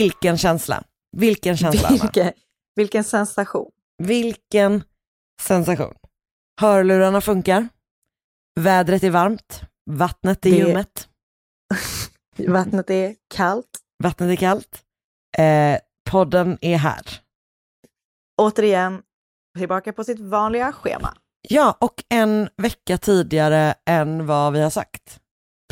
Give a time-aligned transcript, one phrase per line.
[0.00, 0.84] Vilken känsla.
[1.16, 1.88] Vilken känsla.
[1.90, 2.32] Vilken,
[2.76, 3.70] vilken sensation.
[4.02, 4.82] Vilken
[5.42, 5.94] sensation.
[6.60, 7.68] Hörlurarna funkar.
[8.60, 9.60] Vädret är varmt.
[9.90, 11.08] Vattnet är Det- ljummet.
[12.48, 13.78] Vattnet är kallt.
[14.02, 14.82] Vattnet är kallt.
[15.38, 15.78] Eh,
[16.10, 17.20] podden är här.
[18.42, 19.02] Återigen,
[19.58, 21.14] tillbaka på sitt vanliga schema.
[21.48, 25.20] Ja, och en vecka tidigare än vad vi har sagt.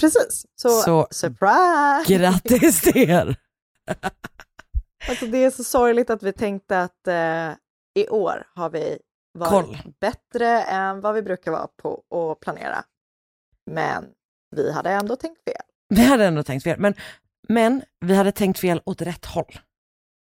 [0.01, 2.05] Precis, så, Så- surprise!
[2.19, 3.37] Grattis till er!
[5.09, 7.51] Alltså, det är så sorgligt att vi tänkte att eh,
[7.95, 8.99] i år har vi
[9.39, 9.79] varit Koll.
[10.01, 12.85] bättre än vad vi brukar vara på att planera.
[13.71, 14.07] Men
[14.57, 15.63] vi hade ändå tänkt fel.
[15.89, 16.95] Vi hade ändå tänkt fel, men,
[17.49, 19.59] men vi hade tänkt fel åt rätt håll.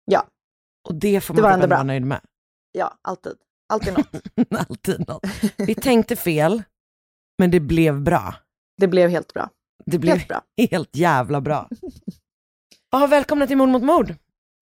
[0.06, 0.28] Ja.
[0.90, 2.22] Och det får man vara nöjd med.
[2.72, 3.36] Ja, alltid.
[3.70, 4.24] Alltid något.
[4.70, 5.24] Alltid något.
[5.58, 6.64] Vi tänkte fel,
[7.38, 8.36] men det blev bra.
[8.78, 9.50] Det blev helt bra.
[9.86, 10.42] Det blev Helt bra.
[10.58, 11.70] helt jävla bra.
[12.94, 14.16] Ja, välkomna till Mord mot mord.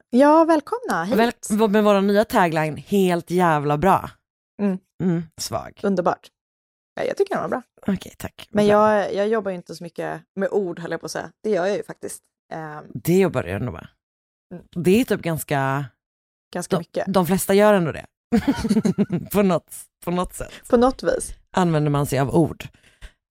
[0.10, 1.18] Ja, välkomna hit.
[1.52, 4.10] Väl, med vår nya tagline, helt jävla bra.
[4.62, 4.78] Mm.
[5.04, 5.80] Mm, svag.
[5.84, 6.28] Underbart.
[6.96, 7.62] Ja, jag tycker den var bra.
[7.88, 8.48] Okej, tack.
[8.52, 11.32] Men jag, jag jobbar ju inte så mycket med ord, höll jag på att säga.
[11.44, 12.24] Det gör jag ju faktiskt.
[12.54, 13.88] Ehm, Det jobbar du ändå med.
[14.54, 14.64] Mm.
[14.76, 15.86] Det är typ ganska,
[16.54, 17.06] ganska de, mycket.
[17.08, 18.06] de flesta gör ändå det.
[19.32, 19.76] på, något,
[20.06, 21.34] på något sätt På något vis.
[21.52, 22.64] använder man sig av ord.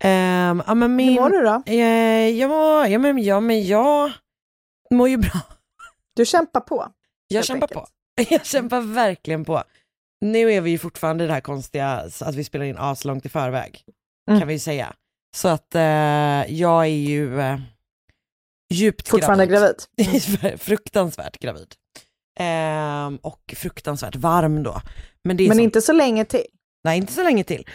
[0.05, 1.63] Um, ja, men min, Hur mår du då?
[1.67, 4.13] Eh, jag, mår, ja, men, ja, men jag
[4.95, 5.41] mår ju bra.
[6.15, 6.89] Du kämpar på.
[7.29, 7.81] Jag kämpar enkelt.
[7.81, 7.87] på.
[8.35, 9.63] Jag kämpar verkligen på.
[10.21, 11.89] Nu är vi ju fortfarande i det här konstiga
[12.21, 13.85] att vi spelar in aslångt i förväg,
[14.31, 14.41] Mm.
[14.41, 14.95] kan vi ju säga.
[15.37, 15.83] Så att eh,
[16.55, 17.59] jag är ju eh,
[18.73, 19.75] djupt Fortfarande gravid.
[19.97, 20.61] gravid.
[20.61, 21.75] fruktansvärt gravid.
[22.39, 24.81] Ehm, och fruktansvärt varm då.
[25.25, 26.45] Men, Men som, inte så länge till.
[26.85, 27.67] Nej, inte så länge till.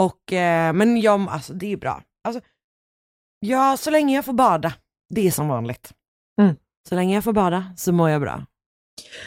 [0.00, 2.02] Och, eh, men jag, alltså, det är bra.
[2.24, 2.42] Alltså,
[3.40, 4.72] ja, så länge jag får bada,
[5.14, 5.92] det är som vanligt.
[6.88, 8.46] Så länge jag får bada så mår jag bra.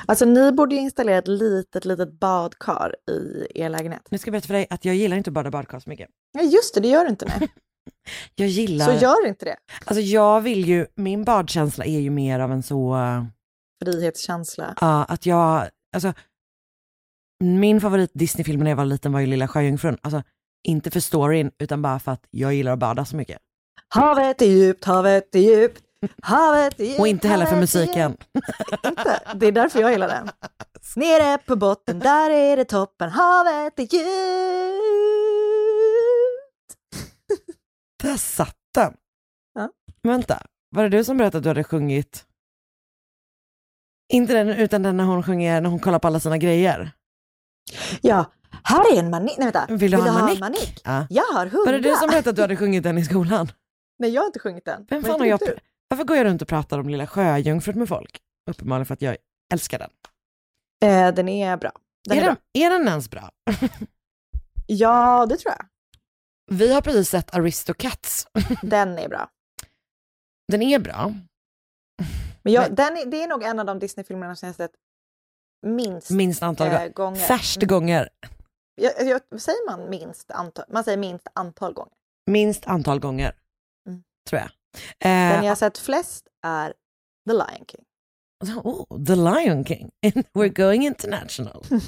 [0.05, 4.07] Alltså ni borde installera ett litet, litet badkar i er lägenhet.
[4.11, 6.09] Nu ska jag berätta för dig att jag gillar inte att bada badkar så mycket.
[6.31, 7.49] Ja just det, det gör du inte nej.
[8.35, 9.55] Jag gillar, Så gör inte det.
[9.85, 13.23] alltså jag vill ju, min badkänsla är ju mer av en så, uh,
[13.83, 14.65] Frihetskänsla.
[15.07, 16.13] att jag, alltså
[17.43, 19.97] min favorit Disneyfilm när jag var liten var ju Lilla Sjöjungfrun.
[20.01, 20.23] Alltså
[20.67, 23.37] inte för storyn utan bara för att jag gillar att bada så mycket.
[23.87, 25.83] Havet är djupt, havet är djupt,
[26.21, 26.99] havet djupt.
[26.99, 28.17] Och inte heller för musiken.
[28.85, 29.21] Inte.
[29.35, 30.29] Det är därför jag gillar den.
[30.95, 34.01] Nere på botten, där är det toppen, havet är djupt.
[38.03, 38.93] Där satt den.
[39.53, 39.69] Ja.
[40.03, 40.41] Vänta,
[40.75, 42.25] var det du som berättade att du hade sjungit?
[44.13, 46.91] Inte den, utan den när hon sjunger, när hon kollar på alla sina grejer.
[48.01, 48.25] Ja,
[48.63, 49.37] här är en manik.
[49.37, 49.75] Nej vänta.
[49.75, 50.81] Vill du ha en manik?
[50.83, 51.07] Ja.
[51.09, 51.65] Jag har hundra.
[51.71, 53.51] Var det du som berättade att du hade sjungit den i skolan?
[53.99, 54.85] Nej, jag har inte sjungit den.
[54.89, 55.57] Vem fan har jag, du?
[55.91, 58.17] Varför går jag runt och pratar om Lilla Sjöjungfrun med folk?
[58.51, 59.17] Uppenbarligen för att jag
[59.53, 59.89] älskar den.
[60.85, 61.71] Eh, den är bra.
[62.09, 62.35] Den är, är, bra.
[62.53, 63.29] den, är den ens bra?
[64.67, 65.65] Ja, det tror jag.
[66.57, 68.27] Vi har precis sett Aristocats.
[68.63, 69.29] Den är bra.
[70.51, 71.13] Den är bra.
[72.43, 74.71] Men jag, Men- den är, det är nog en av de Disney-filmerna som jag sett
[75.67, 76.89] minst Minst antal gånger.
[76.89, 77.19] gånger.
[77.19, 77.67] Färst Mm.
[77.67, 78.09] gånger.
[78.75, 80.65] Jag, jag, säger man minst antal?
[80.69, 81.93] Man säger minst antal gånger.
[82.31, 83.35] Minst antal gånger.
[83.87, 84.03] Mm.
[84.29, 84.51] Tror jag.
[84.99, 86.73] Den Eh, jag har sett flest är
[87.29, 87.85] The Lion King.
[88.63, 89.91] Oh, The Lion King.
[90.33, 91.63] We're going international.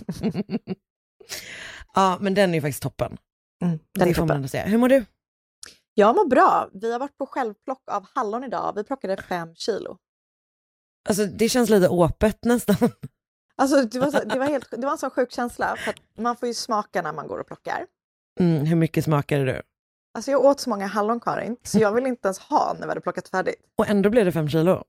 [1.93, 3.17] ja, men den är ju faktiskt toppen.
[3.63, 4.65] Mm, den det får man ändå säga.
[4.65, 5.05] Hur mår du?
[5.93, 6.69] Jag mår bra.
[6.73, 8.73] Vi har varit på självplock av hallon idag.
[8.75, 9.97] Vi plockade fem kilo.
[11.09, 12.91] Alltså det känns lite åpet nästan.
[13.55, 15.75] Alltså, det, var så, det, var helt, det var en sån sjuk känsla.
[15.77, 17.87] För att man får ju smaka när man går och plockar.
[18.39, 19.61] Mm, hur mycket smakade du?
[20.15, 22.87] Alltså jag åt så många hallon, Karin, så jag vill inte ens ha när vi
[22.87, 23.61] hade plockat färdigt.
[23.77, 24.83] Och ändå blev det fem kilo.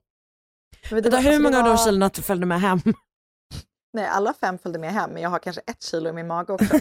[0.91, 2.79] Men det var- hur alltså, det många av de kilona följde med hem?
[3.93, 6.53] Nej, alla fem följde med hem, men jag har kanske ett kilo i min mage
[6.53, 6.75] också.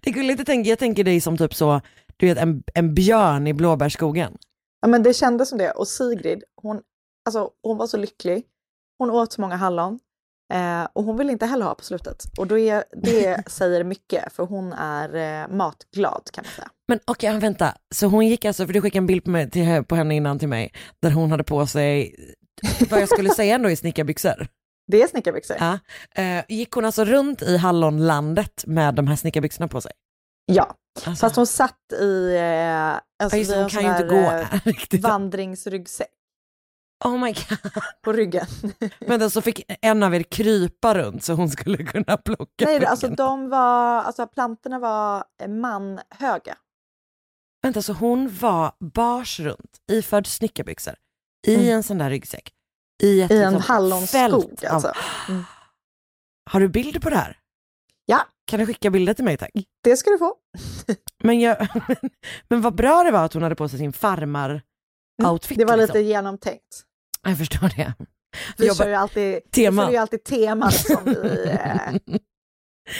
[0.00, 1.80] det är att tänka, jag tänker dig som typ så,
[2.16, 4.38] du vet en, en björn i blåbärsskogen.
[4.80, 5.70] Ja, men det kändes som det.
[5.70, 6.82] Och Sigrid, hon,
[7.24, 8.46] alltså, hon var så lycklig.
[8.98, 9.98] Hon åt så många hallon.
[10.50, 12.24] Eh, och hon ville inte heller ha på slutet.
[12.38, 16.68] Och då är, det säger mycket, för hon är eh, matglad kan man säga.
[16.88, 17.74] Men okej, vänta.
[17.94, 20.38] Så hon gick alltså, för du skickade en bild på, mig, till, på henne innan
[20.38, 22.14] till mig, där hon hade på sig,
[22.90, 24.46] vad jag skulle säga ändå i snickarbyxor.
[24.92, 25.56] Det är snickarbyxor.
[25.60, 25.78] Ja.
[26.22, 29.92] Eh, gick hon alltså runt i hallonlandet med de här snickarbyxorna på sig?
[30.46, 32.90] Ja, Alltså, fast hon satt i eh,
[33.22, 34.30] alltså, ja, just, hon kan ju inte gå
[34.94, 36.08] eh, vandringsryggsäck
[37.04, 37.58] Oh my god.
[38.02, 38.46] på ryggen.
[39.06, 42.84] Men då så fick en av er krypa runt så hon skulle kunna plocka Nej,
[42.86, 46.56] alltså de var, alltså plantorna var eh, manhöga.
[47.62, 50.94] Vänta, så hon var bars runt, iförd snickarbyxor,
[51.46, 51.68] i Mm.
[51.68, 52.52] en sån där ryggsäck,
[53.02, 54.92] i ett I en liksom hallonskog av- alltså.
[55.28, 55.44] Mm.
[56.50, 57.38] Har du bilder på det här?
[58.06, 58.26] Ja.
[58.46, 59.50] Kan du skicka bilder till mig tack?
[59.84, 60.34] Det ska du få.
[61.22, 61.68] Men, jag,
[62.48, 65.58] men vad bra det var att hon hade på sig sin farmar-outfit.
[65.58, 66.02] Det var lite liksom.
[66.08, 66.84] genomtänkt.
[67.22, 67.94] Jag förstår det.
[68.58, 69.82] Vi Jobbar- kör ju alltid, Tema.
[69.82, 71.94] vi följer ju alltid teman som vi, eh,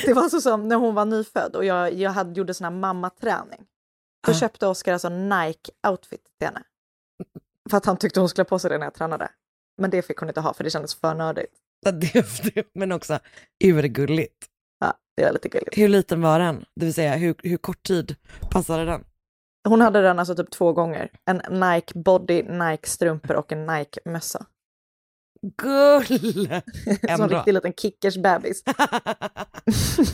[0.06, 2.70] Det var så som när hon var nyfödd och jag, jag hade, gjorde sån här
[2.70, 3.61] mammaträning.
[4.26, 4.34] Då Ah.
[4.34, 6.62] köpte Oskar alltså Nike-outfit till henne.
[7.70, 9.31] För att han tyckte hon skulle ha på sig det när jag tränade.
[9.81, 11.52] Men det fick hon inte ha för det kändes för nördigt.
[12.75, 13.19] Men också
[13.64, 14.46] urgulligt.
[14.81, 15.78] Ja, det är lite gulligt.
[15.78, 16.64] Hur liten var den?
[16.76, 18.17] Det vill säga hur, hur kort tid
[18.50, 19.05] passade den?
[19.69, 21.11] Hon hade den alltså typ två gånger.
[21.25, 24.47] En Nike body, Nike strumpor och en Nike mössa.
[25.57, 26.07] Gull!
[27.17, 28.62] Som en riktig liten kickers bebis.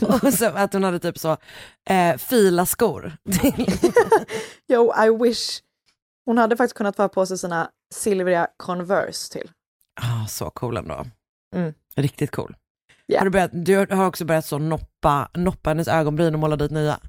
[0.23, 1.37] och så att hon hade typ så
[1.89, 3.17] eh, fila skor.
[4.67, 5.61] Jo, I wish.
[6.25, 9.51] Hon hade faktiskt kunnat få på sig sina silvriga Converse till.
[10.01, 11.05] ah, så cool ändå.
[11.55, 11.73] Mm.
[11.95, 12.55] Riktigt cool.
[13.05, 13.19] Ja.
[13.19, 16.71] Har du, börjat, du har också börjat så noppa, noppa hennes ögonbryn och måla dit
[16.71, 16.99] nya.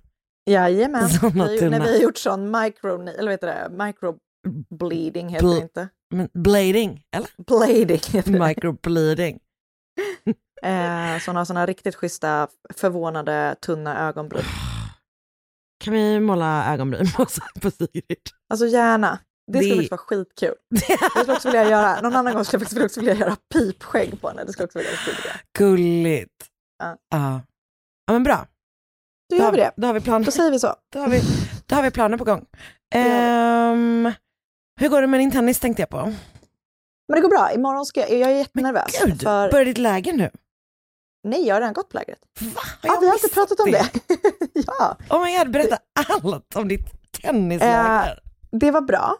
[0.48, 1.08] Jajamän.
[1.22, 1.78] Vi, tunna.
[1.78, 5.88] när vi har gjort sån micro, eller vad heter det, microbleeding heter Bl- det inte.
[6.14, 7.30] Men blading, eller?
[7.46, 8.46] Blading heter det.
[8.46, 9.38] Microbleeding.
[10.62, 14.42] Eh, så hon har såna riktigt schyssta, förvånade, tunna ögonbryn.
[15.84, 17.06] Kan vi måla ögonbryn
[17.60, 18.18] på, Sigrid?
[18.50, 19.18] Alltså gärna.
[19.52, 20.54] Det skulle faktiskt vara skitkul.
[20.88, 24.20] Jag skulle också vilja göra, någon annan gång skulle jag faktiskt också vilja göra pipskägg
[24.20, 24.44] på henne.
[24.44, 25.34] Det skulle också vilja vara.
[25.58, 26.46] Gulligt.
[26.78, 26.96] Ja.
[27.10, 27.40] Ja.
[28.06, 28.46] ja men bra.
[29.30, 29.70] Då gör har, vi det.
[29.76, 30.74] då har vi planer, Då säger vi så.
[30.92, 31.20] då har vi,
[31.66, 32.46] då har vi planer på gång.
[32.94, 34.12] Ehm,
[34.80, 35.96] hur går det med din tennis tänkte jag på?
[37.08, 37.52] Men det går bra.
[37.54, 39.00] Imorgon ska jag, jag är jättenervös.
[39.04, 40.30] Gud, för, börjar ditt läger nu?
[41.24, 42.18] nej, jag har redan gått på lägret.
[42.40, 42.60] Va?
[42.82, 43.88] Ja, vi har inte pratat om det.
[44.66, 45.78] ja, Oh my god, berätta
[46.10, 48.20] allt om ditt tennisläger.
[48.50, 49.16] det var bra.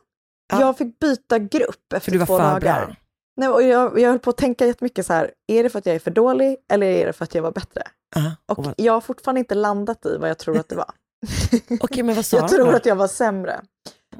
[0.52, 0.60] Ja.
[0.60, 2.60] Jag fick byta grupp För efter du var två för dagar.
[2.86, 2.96] bra.
[3.38, 5.86] Nej, och jag, jag höll på att tänka jättemycket så här, är det för att
[5.86, 7.82] jag är för dålig eller är det för att jag var bättre?
[8.14, 10.90] Ja, Och vad- jag har fortfarande inte landat i vad jag tror att det var.
[11.80, 13.60] Okej, men vad sa jag tror att jag var sämre.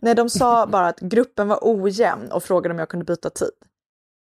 [0.03, 3.50] Nej, de sa bara att gruppen var ojämn och frågade om jag kunde byta tid.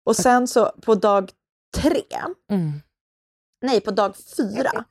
[0.06, 1.32] Och sen så på dag
[1.78, 2.02] tre,
[2.52, 2.72] Mm.
[3.62, 4.86] nej på dag fyra,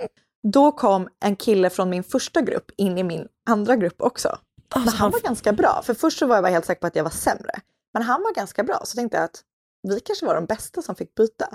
[0.49, 4.29] då kom en kille från min första grupp in i min andra grupp också.
[4.75, 6.97] Alltså, Men han var ganska bra, för först så var jag helt säker på att
[6.97, 7.53] jag var sämre.
[7.95, 9.43] Men han var ganska bra, så tänkte jag att
[9.83, 11.49] vi kanske var de bästa som fick byta.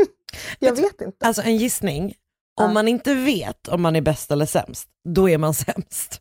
[0.58, 1.26] jag vet inte.
[1.26, 2.14] alltså en gissning,
[2.56, 2.64] Ja.
[2.64, 6.20] om man inte vet om man är bäst eller sämst, då är man sämst.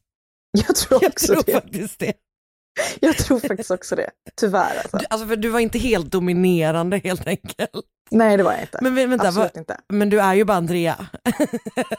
[0.68, 1.52] Jag tror Jag också tror det.
[1.54, 2.14] faktiskt det.
[3.00, 4.10] Jag tror faktiskt också det.
[4.36, 4.98] Tyvärr alltså.
[4.98, 7.72] Du, alltså för du var inte helt dominerande helt enkelt.
[8.12, 8.80] Nej, det var jag inte.
[8.82, 9.78] Men vä- vänta, Absolut vad, inte.
[9.90, 11.08] men du är ju bara en trea.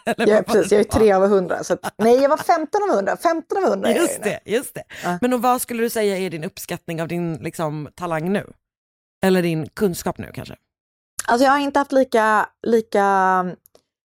[0.04, 1.64] Jag är, var precis, jag är tre av hundra.
[1.64, 3.16] Så att, nej, jag var 15 av 100.
[3.22, 4.30] 15 av 100 är jag ju Just nu.
[4.30, 4.82] det, just det.
[5.04, 5.18] Ja.
[5.20, 8.52] Men och vad skulle du säga är din uppskattning av din liksom, talang nu?
[9.24, 10.56] Eller din kunskap nu kanske?
[11.26, 13.46] Alltså jag har inte haft lika, lika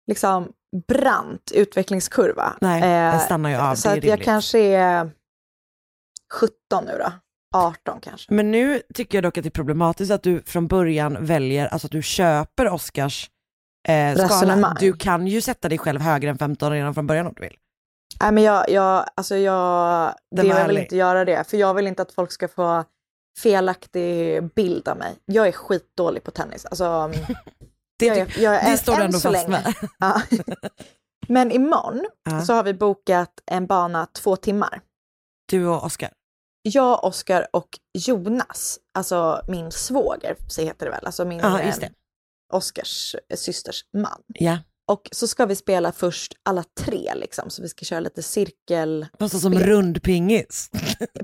[0.07, 0.53] liksom,
[0.89, 2.57] brant utvecklingskurva.
[2.61, 5.11] Nej, den stannar ju av, Så att jag kanske är
[6.33, 7.13] 17 nu då.
[7.55, 8.35] 18 kanske.
[8.35, 11.87] Men nu tycker jag dock att det är problematiskt att du från början väljer, alltså
[11.87, 13.31] att du köper Oscars
[13.89, 14.77] eh, skala.
[14.81, 17.57] Du kan ju sätta dig själv högre än 15 redan från början om du vill.
[18.21, 21.51] Nej, men jag, jag, alltså jag, Den det jag vill inte göra det.
[21.51, 22.85] För jag vill inte att folk ska få
[23.39, 25.15] felaktig bild av mig.
[25.25, 26.65] Jag är skitdålig på tennis.
[26.67, 27.13] Alltså,
[27.99, 29.75] Det, jag är, jag är, det än- står du än ändå fast med.
[29.99, 30.23] Ja.
[31.29, 32.45] Men imorgon Ja.
[32.45, 34.81] så har vi bokat en bana två timmar.
[35.51, 36.11] Du och Oscar.
[36.63, 41.75] Jag, Oskar och Jonas, alltså min svåger, så heter det väl, alltså min Ja, eh,
[42.53, 44.23] Oskars systers man.
[44.27, 44.59] Ja,
[44.89, 49.07] Och så ska vi spela först alla tre liksom, så vi ska köra lite cirkel,
[49.19, 50.71] fast som rundpingis.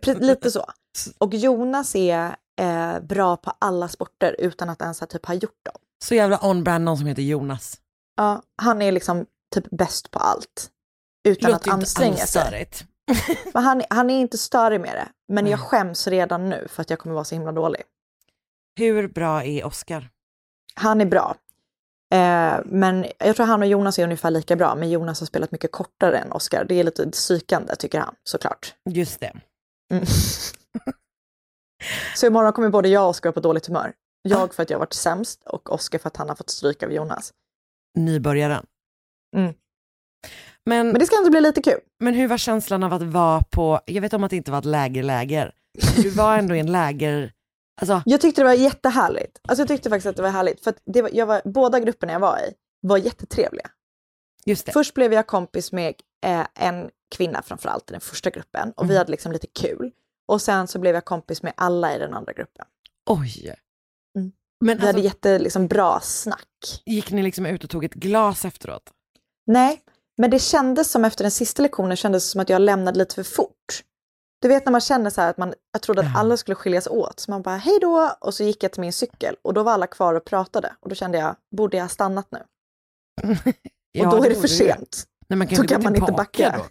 [0.20, 0.64] lite så.
[1.18, 5.64] Och Jonas är eh, bra på alla sporter utan att ens ha typ ha gjort
[5.64, 5.76] dem.
[6.04, 7.80] Så jävla on-brand någon som heter Jonas.
[8.16, 10.70] Ja, han är liksom typ bäst på allt.
[11.28, 12.68] Utan Låter att inte anstränga alls sig.
[13.54, 15.08] Men han, han är inte störig med det.
[15.32, 17.82] Men jag skäms redan nu för att jag kommer vara så himla dålig.
[18.78, 20.10] Hur bra är Oscar?
[20.74, 21.36] Han är bra.
[22.14, 25.52] Eh, men jag tror han och Jonas är ungefär lika bra, men Jonas har spelat
[25.52, 26.64] mycket kortare än Oscar.
[26.64, 28.74] Det är lite psykande tycker han, såklart.
[28.90, 29.32] Just det.
[29.92, 30.04] Mm.
[32.16, 33.92] så imorgon kommer både jag och Oscar på dåligt humör.
[34.22, 36.82] Jag för att jag har varit sämst och Oscar för att han har fått stryk
[36.82, 37.32] av Jonas.
[37.98, 38.66] Nybörjaren.
[39.36, 39.54] Mm.
[40.66, 41.80] Men, Men det ska ändå bli lite kul.
[42.00, 44.58] men hur var känslan av att vara på, jag vet om att det inte var
[44.58, 45.52] ett lägerläger,
[45.94, 47.32] men du var ändå i en läger,
[47.80, 49.38] alltså Jag tyckte det var jättehärligt.
[49.48, 50.64] Alltså jag tyckte faktiskt att det var härligt.
[50.64, 53.70] För det var, jag var, båda grupperna jag var i var jättetrevliga.
[54.44, 54.72] just det.
[54.72, 55.94] Först blev jag kompis med
[56.26, 58.98] eh, en kvinna framförallt i den första gruppen och vi Mm.
[58.98, 59.90] hade liksom lite kul.
[60.26, 62.66] Och sen så blev jag kompis med alla i den andra gruppen.
[63.06, 63.54] Oj.
[64.16, 64.32] Mm.
[64.60, 66.82] Men Vi hade alltså, jätte liksom, bra snack.
[66.86, 68.90] gick ni liksom ut och tog ett glas efteråt?
[69.46, 69.80] Nej,
[70.16, 73.22] men det kändes som efter den sista lektionen kändes som att jag lämnade lite för
[73.22, 73.82] fort.
[74.40, 76.20] Du vet när man känner så här att man, jag trodde att Ja.
[76.20, 78.92] alla skulle skiljas åt, så man bara hej då och så gick jag till min
[78.92, 81.88] cykel och då var alla kvar och pratade och då kände jag, borde jag ha
[81.88, 82.38] stannat nu?
[84.04, 85.04] och då är det för sent.
[85.28, 86.60] Nej, man kan Då kan man inte backa.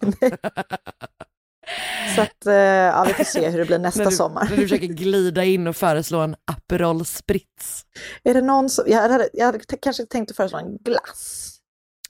[2.16, 4.44] Så att, eh, ja vi får se hur det blir nästa när, du, sommar.
[4.50, 7.86] när du försöker glida in och föreslå en Aperol Spritz.
[8.24, 11.54] Är det någon som, jag hade, jag hade kanske tänkt att föreslå en glass.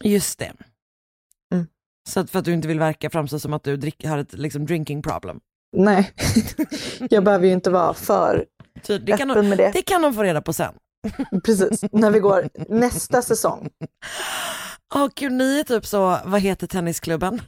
[0.04, 0.52] Just det.
[1.54, 1.66] Mm.
[2.08, 4.32] Så att för att du inte vill verka framstå som att du drick, har ett
[4.32, 5.40] liksom, drinking problem.
[5.76, 6.12] Nej,
[7.10, 8.44] jag behöver ju inte vara för
[8.82, 9.70] Så det, öppen med det.
[9.74, 10.74] det kan de få reda på sen.
[11.44, 13.68] Precis, när vi går nästa säsong.
[14.94, 17.42] Åh gud, ni är typ så, vad heter tennisklubben?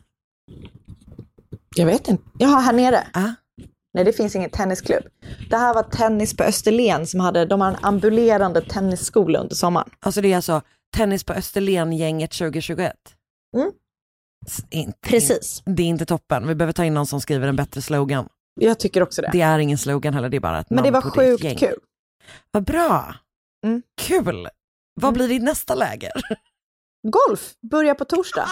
[1.77, 2.25] Jag vet inte.
[2.39, 3.07] Jaha, här nere.
[3.13, 3.29] Ah,
[3.95, 5.03] Nej, det finns ingen tennisklubb.
[5.51, 9.91] Det här var Tennis på Österlen som hade, de har en ambulerande tennisskola under sommaren.
[10.01, 10.63] alltså det är alltså
[10.97, 12.93] Tennis på Österlen-gänget 2021.
[13.57, 13.71] Mm.
[14.71, 15.63] Inte, Precis.
[15.67, 18.29] Det är inte toppen, vi behöver ta in någon som skriver en bättre slogan.
[18.61, 19.31] Jag tycker också det.
[19.33, 21.57] Det är ingen slogan heller, det är bara ett Men det var sjukt gäng.
[21.57, 21.79] kul.
[22.51, 23.15] Vad bra!
[23.67, 23.83] Mm.
[24.01, 24.49] Kul!
[24.95, 25.15] Vad Mm.
[25.15, 26.13] blir ditt nästa läger?
[27.09, 28.49] Golf börjar på torsdag.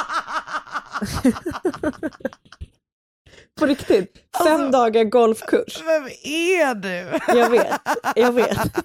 [3.60, 4.12] på riktigt.
[4.44, 5.82] Fem Alltså- dagar golfkurs.
[5.84, 7.18] Vem är du?
[7.38, 7.80] Jag vet,
[8.16, 8.58] jag vet.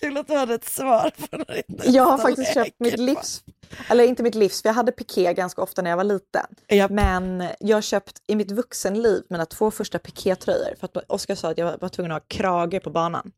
[0.00, 2.64] Kul att du hade ett svar på nästa Jag har faktiskt läger.
[2.64, 3.44] köpt mitt livs,
[3.88, 6.46] eller inte mitt livs, för jag hade piké ganska ofta när jag var liten.
[6.68, 6.90] Japp.
[6.90, 11.50] Men jag har köpt i mitt vuxenliv mina två första pikétröjor för att Oskar sa
[11.50, 13.32] att jag var tvungen att ha krage på banan.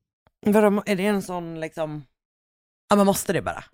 [0.46, 2.04] Vadå, är det en sån liksom,
[2.90, 3.64] ja man måste det bara.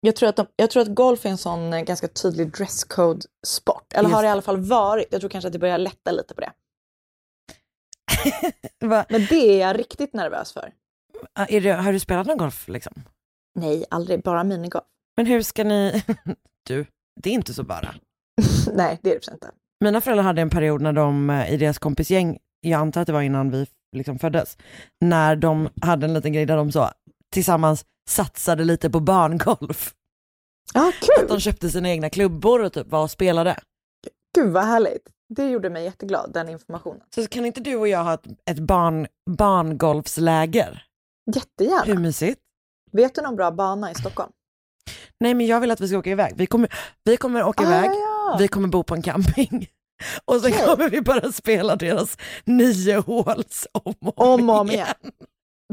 [0.00, 3.92] Jag tror, att de, jag tror att golf är en sån eh, ganska tydlig dresscode-sport.
[3.94, 5.06] Eller har Just det i alla fall varit.
[5.10, 6.52] Jag tror kanske att det börjar lätta lite på det.
[9.08, 10.72] Men det är jag riktigt nervös för.
[11.34, 12.92] Är det, har du spelat någon golf liksom?
[13.54, 14.22] Nej, aldrig.
[14.22, 14.84] Bara minigolf.
[15.16, 16.02] Men hur ska ni,
[16.66, 16.86] du,
[17.20, 17.94] det är inte så bara.
[18.74, 19.50] Nej, det är det inte.
[19.84, 23.12] Mina föräldrar hade en period när de eh, i deras kompisgäng, jag antar att det
[23.12, 24.58] var innan vi liksom föddes,
[25.00, 26.90] när de hade en liten grej där de så
[27.32, 29.94] tillsammans satsade lite på barngolf.
[30.74, 30.94] Ja, Att
[31.28, 31.40] de kul!
[31.40, 33.56] köpte sina egna klubbor och typ var och spelade.
[34.34, 35.08] Gud vad härligt.
[35.28, 37.00] Det gjorde mig jätteglad, den informationen.
[37.14, 40.85] Så kan inte du och jag ha ett, ett barn, barngolfsläger?
[41.34, 41.82] Jättegärna.
[41.84, 42.40] Hur mysigt?
[42.92, 44.32] Vet du någon bra bana i Stockholm?
[45.20, 46.34] Nej men jag vill att vi ska åka iväg.
[46.36, 46.72] Vi kommer,
[47.04, 48.36] vi kommer åka iväg, Ah, ja.
[48.38, 49.68] vi kommer bo på en camping.
[50.24, 50.66] Och sen Okej.
[50.66, 54.86] kommer vi bara spela deras nio håls om och Om om igen.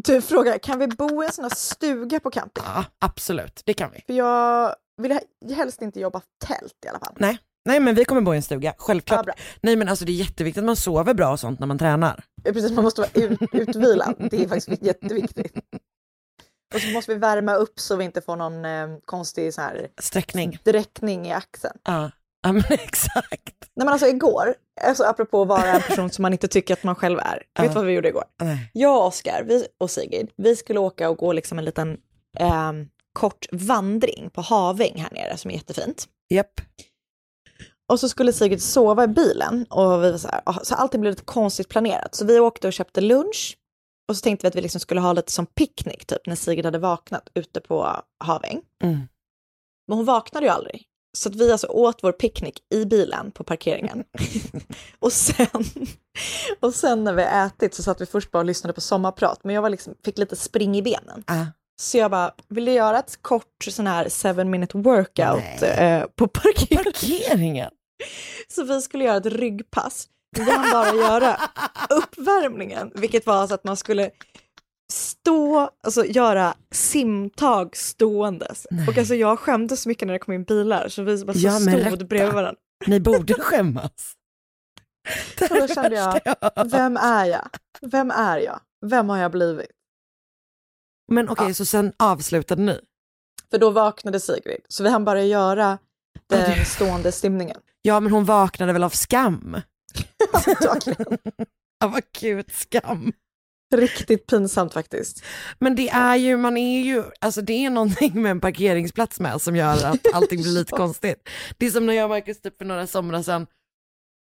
[0.04, 2.64] Du frågar, kan vi bo i en sån här stuga på camping?
[2.68, 4.04] Ja, absolut, det kan vi.
[4.08, 7.14] För jag vill he- helst inte jobba tält i alla fall.
[7.18, 9.28] Nej, nej men vi kommer bo i en stuga, självklart.
[9.28, 11.78] Ja, nej men alltså det är jätteviktigt att man sover bra och sånt när man
[11.78, 12.24] tränar.
[12.44, 14.28] Precis, man måste vara ut, utvilad.
[14.32, 15.58] Det är faktiskt jätteviktigt.
[16.76, 19.88] Och så måste vi värma upp så vi inte får någon eh, konstig så här
[20.02, 20.60] Sträckning.
[20.64, 21.78] dräckning i axeln.
[21.84, 22.12] Ja,
[22.44, 23.56] ja men exakt.
[23.76, 26.84] Nej men alltså igår, alltså apropå att vara en person som man inte tycker att
[26.84, 27.44] man själv är.
[27.54, 27.62] Ja.
[27.64, 28.24] Vet du vad vi gjorde igår?
[28.42, 28.72] Nej.
[28.74, 31.98] Jag och Oskar och Sigrid, vi skulle åka och gå liksom en liten
[32.40, 36.06] ehm, kort vandring på Haväng här nere som är jättefint.
[36.30, 36.62] Japp.
[37.92, 41.02] Och så skulle Sigrid sova i bilen och vi var så här, ah, så allting
[41.02, 42.16] blev lite konstigt planerat.
[42.16, 43.58] Så vi åkte och köpte lunch
[44.10, 46.66] och så tänkte vi att vi liksom skulle ha lite som picknick typ när Sigrid
[46.66, 48.62] hade vaknat ute på Haväng.
[48.84, 49.00] Mm.
[49.88, 50.88] Men hon vaknade ju aldrig.
[51.18, 54.04] Så att vi alltså åt vår picknick i bilen på parkeringen.
[55.00, 55.64] och, sen,
[56.60, 59.44] och sen när vi ätit så satt vi först bara och lyssnade på sommarprat.
[59.44, 61.24] Men jag var liksom, fick lite spring i benen.
[61.28, 61.46] Ah.
[61.82, 66.28] Så jag bara, vill du göra ett kort sån här seven minute workout eh, på
[66.28, 66.84] parkeringen?
[66.94, 67.70] Parkeringen.
[68.48, 70.08] Så vi skulle göra ett ryggpass.
[70.38, 71.38] Vi hann bara göra
[71.90, 74.10] uppvärmningen, vilket var så att man skulle
[74.94, 78.68] stå, alltså göra simtag ståendes.
[78.72, 78.88] Nej.
[78.88, 81.40] Och alltså jag skämdes så mycket när det kom in bilar så vi bara så
[81.40, 82.06] Ja, stod rätta.
[82.06, 82.60] bredvid varandra.
[82.88, 84.14] Ni borde skämmas.
[85.40, 86.20] Det Och då kände jag-
[86.66, 87.48] vem är jag?
[87.82, 88.60] Vem är jag?
[88.86, 89.68] Vem har jag blivit?
[91.12, 91.54] Men okej, Ja.
[91.54, 92.80] så sen avslutade ni?
[93.52, 95.78] För då vaknade Sigrid, så vi hann bara göra
[96.30, 97.58] den stående stimningen.
[97.82, 99.62] Ja, men hon vaknade väl av skam?
[100.34, 101.18] Antagligen.
[101.84, 103.12] Av akut skam.
[103.76, 105.24] Riktigt pinsamt faktiskt.
[105.60, 109.42] Men det är ju, man är ju, alltså det är någonting med en parkeringsplats med
[109.42, 111.30] som gör att allting blir lite konstigt.
[111.58, 113.48] Det är som när jag och Marcus typ för några somrar sedan,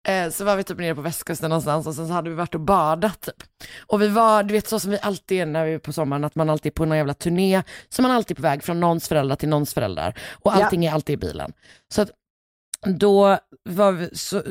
[0.09, 2.55] eh, så var vi typ nere på västkusten någonstans och sen så hade vi varit
[2.55, 3.43] och badat typ.
[3.87, 6.25] Och vi var, du vet så som vi alltid är när vi är på sommaren,
[6.25, 8.81] att man alltid är på någon jävla turné, så man är alltid på väg från
[8.81, 10.19] någons föräldrar till någons föräldrar.
[10.33, 10.65] Och Ja.
[10.65, 11.53] allting är alltid i bilen.
[11.95, 12.11] Så att
[12.87, 13.38] då
[13.71, 14.43] var vi, så, äh,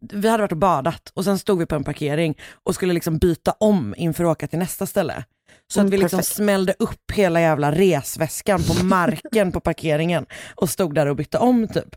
[0.00, 3.18] vi hade varit och badat och sen stod vi på en parkering och skulle liksom
[3.18, 5.24] byta om inför att åka till nästa ställe.
[5.72, 6.36] Så Mm, att vi liksom perfekt.
[6.36, 11.68] smällde upp hela jävla resväskan på marken på parkeringen och stod där och bytte om
[11.68, 11.96] typ.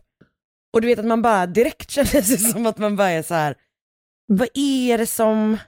[0.72, 3.34] Och du vet att man bara direkt känner sig som att man bara är så
[3.34, 3.54] här.
[4.26, 5.58] vad är det som,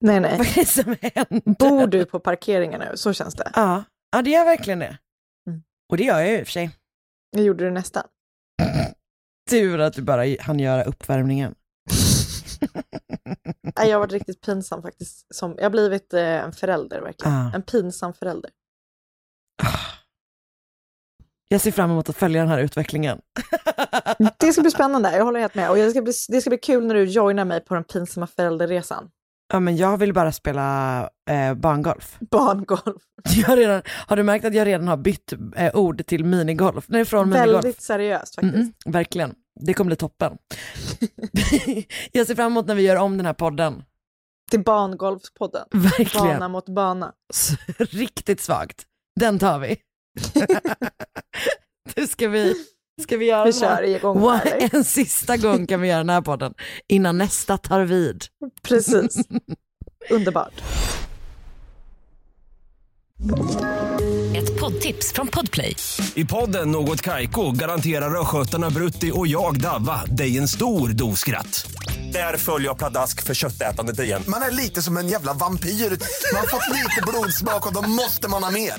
[0.00, 0.38] Nej, nej.
[0.38, 1.54] vad är det som händer?
[1.58, 2.96] Bor du på parkeringen nu?
[2.96, 3.50] Så känns det.
[3.54, 4.98] Ja, ja det gör verkligen det.
[5.48, 5.62] Mm.
[5.90, 6.70] Och det gör jag ju i och för sig.
[7.30, 8.04] Jag gjorde det nästan.
[9.50, 11.54] Tur att vi bara hann göra uppvärmningen.
[13.76, 15.34] Nej, jag har varit riktigt pinsam faktiskt.
[15.34, 17.34] Som, jag har blivit eh, en förälder verkligen.
[17.34, 17.52] Ja.
[17.54, 18.50] En pinsam förälder.
[21.52, 23.18] Jag ser fram emot att följa den här utvecklingen.
[24.38, 25.70] Det ska bli spännande, jag håller helt med.
[25.70, 28.26] Och det ska bli, det ska bli kul när du joinar mig på den pinsamma
[28.26, 29.10] förälderresan.
[29.52, 32.18] Ja, men jag vill bara spela eh, barngolf.
[32.30, 33.02] Barngolf.
[33.36, 36.84] Jag har, redan, har du märkt att jag redan har bytt eh, ord till minigolf?
[36.88, 37.64] Nej, från minigolf.
[37.64, 38.54] Väldigt seriöst faktiskt.
[38.54, 39.34] Mm, mm, verkligen.
[39.60, 40.32] Det kommer bli toppen.
[42.12, 43.82] jag ser fram emot när vi gör om den här podden.
[44.50, 45.66] Till Barngolfspodden.
[45.70, 46.26] Verkligen.
[46.26, 47.12] Bana mot bana.
[47.78, 48.84] Riktigt svagt.
[49.20, 49.76] Den tar vi.
[51.94, 52.54] du, ska vi,
[53.02, 53.76] ska vi göra Vi den här?
[53.76, 54.68] kör igång dig.
[54.72, 56.54] en sista gång kan vi göra den här podden
[56.88, 58.24] innan nästa tar vid.
[58.62, 59.16] Precis.
[60.10, 60.52] Underbart.
[64.36, 65.76] Ett poddtips från Podplay.
[66.14, 71.70] I podden Något Kaiko garanterar östgötarna Brutti och jag, Davva, dig en stor dos skratt.
[72.12, 74.22] Där följer jag pladask för köttätandet igen.
[74.28, 75.68] Man är lite som en jävla vampyr.
[75.70, 78.72] Man har fått lite blodsmak och då måste man ha mer.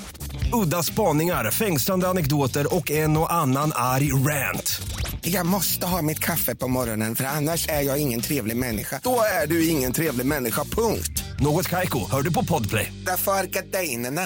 [0.53, 4.81] Udda spaningar, fängslande anekdoter och en och annan arg rant.
[5.21, 8.99] Jag måste ha mitt kaffe på morgonen för annars är jag ingen trevlig människa.
[9.03, 11.23] Då är du ingen trevlig människa, punkt.
[11.39, 12.93] Något Kaiko, hör du på Podplay.
[13.05, 14.21] Därför är gardinerna.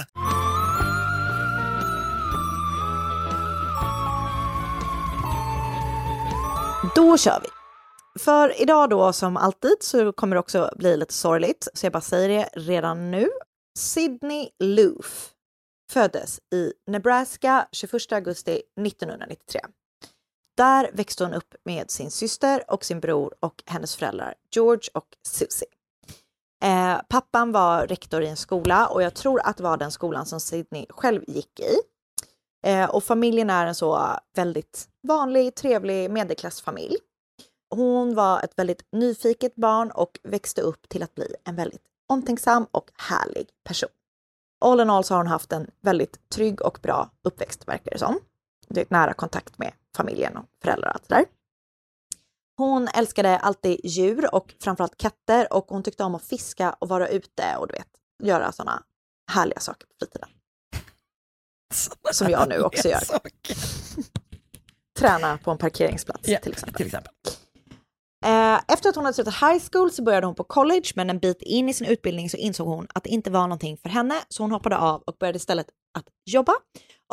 [6.96, 7.50] Då kör vi.
[8.20, 12.02] För idag då som alltid så kommer det också bli lite sorgligt, så jag bara
[12.02, 13.30] säger det redan nu.
[13.80, 15.35] Sydney Loof
[15.92, 19.62] föddes i Nebraska 21 augusti 1993.
[20.58, 25.08] Där växte hon upp med sin syster och sin bror och hennes föräldrar George och
[25.28, 25.68] Susie.
[26.64, 30.26] Eh, pappan var rektor i en skola och jag tror att det var den skolan
[30.26, 31.76] som Sydney själv gick i.
[32.66, 36.98] Eh, och familjen är en så väldigt vanlig, trevlig medelklassfamilj.
[37.70, 42.68] Hon var ett väldigt nyfiket barn och växte upp till att bli en väldigt omtänksam
[42.72, 43.90] och härlig person.
[44.62, 47.98] All in all så har hon haft en väldigt trygg och bra uppväxt verkar det
[47.98, 48.20] som.
[48.68, 51.26] Det är nära kontakt med familjen och föräldrar och allt det där.
[52.58, 57.08] Hon älskade alltid djur och framförallt katter och hon tyckte om att fiska och vara
[57.08, 57.88] ute och du vet,
[58.24, 58.84] göra sådana
[59.32, 60.30] härliga saker på fritiden.
[62.12, 63.02] Som jag nu också gör.
[65.00, 66.76] Träna på en parkeringsplats Ja, till exempel.
[66.76, 67.12] till exempel.
[68.26, 71.20] Eh, Efter att hon hade slutat high school så började hon på college, men en
[71.20, 74.16] bit in i sin utbildning så insåg hon att det inte var någonting för henne,
[74.30, 76.54] så hon hoppade av och började istället att jobba.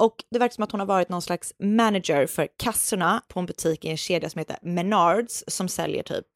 [0.01, 3.47] Och det verkar som att hon har varit någon slags manager för kassorna på en
[3.47, 6.27] butik i en kedja som heter Menards som säljer typ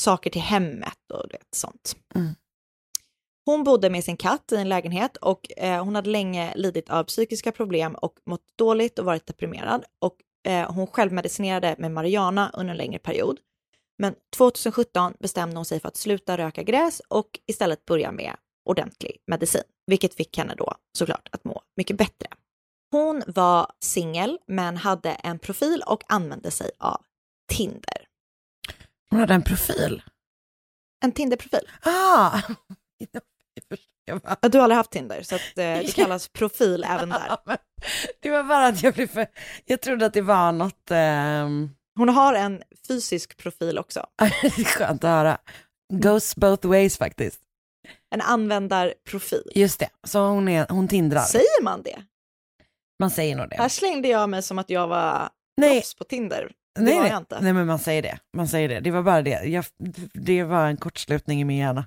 [0.00, 1.96] saker till hemmet och vet, sånt.
[2.14, 2.34] Mm.
[3.46, 7.04] Hon bodde med sin katt i en lägenhet och eh, hon hade länge lidit av
[7.04, 9.84] psykiska problem och mått dåligt och varit deprimerad.
[9.98, 10.16] Och
[10.52, 13.38] eh, hon självmedicinerade med marijuana under en längre period.
[13.98, 19.16] Men 2017 bestämde hon sig för att sluta röka gräs och istället börja med ordentlig
[19.26, 22.28] medicin, vilket fick henne då såklart att må mycket bättre.
[22.90, 27.02] Hon var singel men hade en profil och använde sig av
[27.52, 28.08] Tinder.
[29.10, 30.02] Hon hade en profil.
[31.04, 31.68] En Tinder-profil.
[31.82, 32.40] Ah!
[34.40, 37.36] Du har aldrig haft Tinder, så att, eh, det kallas profil även där.
[38.20, 39.26] Det var bara att jag blev för...
[39.64, 40.90] Jag trodde att det var något...
[40.90, 44.06] ehm, Hon har en fysisk profil också.
[44.66, 45.38] skönt att höra.
[45.92, 47.40] Goes both ways faktiskt.
[48.14, 49.52] En användarprofil.
[49.54, 51.20] Just det, så hon, är, hon tindrar.
[51.20, 52.02] Säger man det?
[52.98, 53.70] Man säger nog Här det.
[53.70, 56.52] slängde jag mig som att jag var Nej, proffs på Tinder.
[56.74, 57.38] Det nej, var jag inte.
[57.40, 58.18] nej men man säger det.
[58.36, 58.80] Man säger det.
[58.80, 59.44] Det var bara det.
[59.44, 59.64] Jag,
[60.14, 61.86] det var en kortslutning i min hjärna.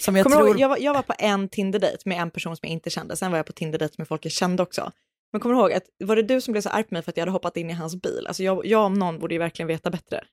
[0.00, 0.48] Som jag Kommer tror...
[0.48, 3.16] ihåg, jag, var, jag var på en Tinder-dejt med en person som jag inte kände,
[3.16, 4.92] sen var jag på Tinder-dejt med folk jag kände också.
[5.32, 7.10] Men kommer du ihåg, att, var det du som blev så arg på mig för
[7.10, 8.24] att jag hade hoppat in i hans bil?
[8.26, 10.24] Alltså jag, jag om någon borde ju verkligen veta bättre.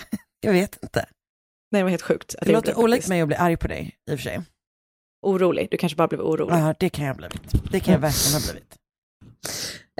[0.40, 1.06] Jag vet inte.
[1.72, 2.34] Nej, det var helt sjukt.
[2.38, 4.40] Att Det låter olikt mig att bli arg på dig i och för sig.
[5.26, 6.54] Orolig, du kanske bara blev orolig.
[6.54, 7.70] Ja, det kan jag ha blivit.
[7.72, 8.74] Det kan jag verkligen ha blivit.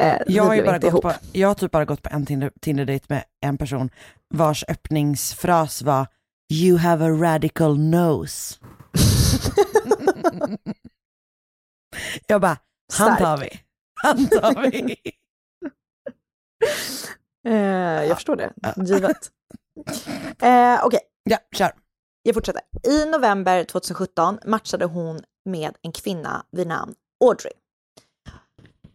[0.01, 1.03] Eh, Jag har, ju bara gått ihop.
[1.03, 3.90] på, jag har typ bara gått på en Tinder- Tinder-dejt med en person
[4.35, 6.07] vars öppningsfras var
[6.53, 8.55] You have a radical nose.
[12.27, 12.57] jag bara,
[12.99, 13.61] han tar vi.
[14.03, 14.97] Han tar vi.
[17.47, 18.53] Eh, jag förstår det,
[18.87, 19.31] givet.
[20.43, 21.71] Eh, Okej, ja, kör.
[22.23, 22.63] jag fortsätter.
[22.89, 27.53] I november 2017 matchade hon med en kvinna vid namn Audrey.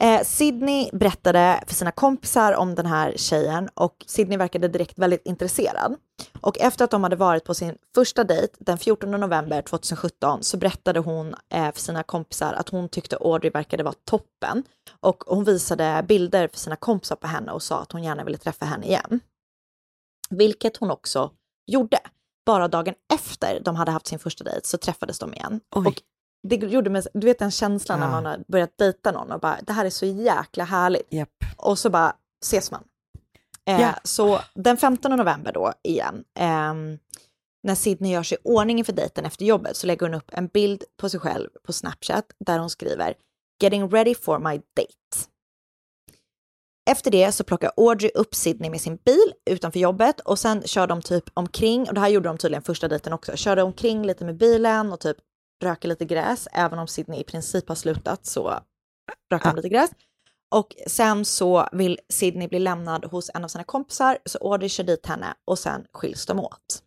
[0.04, 5.26] Eh, Sydney berättade för sina kompisar om den här tjejen och Sydney verkade direkt väldigt
[5.26, 5.96] intresserad.
[6.42, 10.58] Och efter att de hade varit på sin första dejt den 14 november 2017 så
[10.58, 14.63] berättade hon eh, för sina kompisar att hon tyckte Audrey verkade vara toppen.
[15.00, 18.38] Och hon visade bilder för sina kompisar på henne och sa att hon gärna ville
[18.38, 19.20] träffa henne igen.
[20.30, 21.32] Vilket hon också
[21.72, 22.00] gjorde.
[22.46, 25.60] Bara dagen efter de hade haft sin första dejt så träffades de igen.
[25.76, 25.88] Oj.
[25.88, 25.94] Och
[26.47, 28.12] det gjorde mig, du vet den känslan när Ja.
[28.12, 31.08] man har börjat dejta någon och bara det här är så jäkla härligt.
[31.13, 31.29] Japp.
[31.58, 32.84] Och så bara ses man.
[33.65, 33.93] Eh, Ja.
[34.03, 36.97] Så den 15 november då igen, ehm,
[37.63, 40.47] när Sydney gör sig i ordning inför dejten efter jobbet så lägger hon upp en
[40.47, 43.13] bild på sig själv på Snapchat där hon skriver
[43.62, 45.29] “Getting ready for my date”.
[46.91, 50.88] Efter det så plockar Audrey upp Sydney med sin bil utanför jobbet och sen kör
[50.88, 54.25] de typ omkring, och det här gjorde de tydligen första dejten också, körde omkring lite
[54.25, 55.17] med bilen och typ
[55.63, 58.60] röker lite gräs, även om Sydney i princip har slutat så
[59.32, 59.89] röker de lite gräs.
[60.56, 64.84] Och sen så vill Sydney bli lämnad hos en av sina kompisar, så Audrey kör
[64.84, 66.84] dit henne och sen skiljs de åt.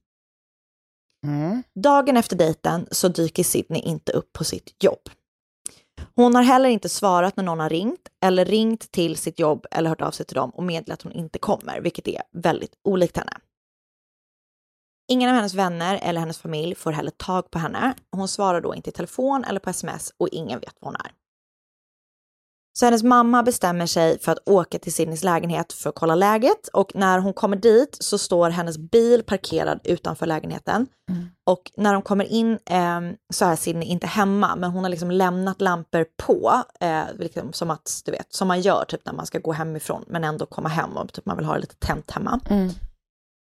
[1.27, 1.63] Mm.
[1.75, 5.01] Dagen efter dejten så dyker Sydney inte upp på sitt jobb.
[6.15, 9.89] Hon har heller inte svarat när någon har ringt eller ringt till sitt jobb eller
[9.89, 13.17] hört av sig till dem och meddelat att hon inte kommer, vilket är väldigt olikt
[13.17, 13.33] henne.
[15.09, 17.95] Ingen av hennes vänner eller hennes familj får heller tag på henne.
[18.11, 21.11] Hon svarar då inte i telefon eller på sms och ingen vet var hon är.
[22.79, 26.69] Så hennes mamma bestämmer sig för att åka till Sydneys lägenhet för att kolla läget
[26.69, 30.87] och när hon kommer dit så står hennes bil parkerad utanför lägenheten.
[31.45, 33.01] Och när de kommer in eh,
[33.35, 37.71] så är Sydney inte hemma, men hon har liksom lämnat lampor på, eh, liksom som
[37.71, 40.69] att du vet, som man gör typ när man ska gå hemifrån, men ändå komma
[40.69, 42.41] hem och typ man vill ha det lite tänt hemma.
[42.51, 42.71] Mm.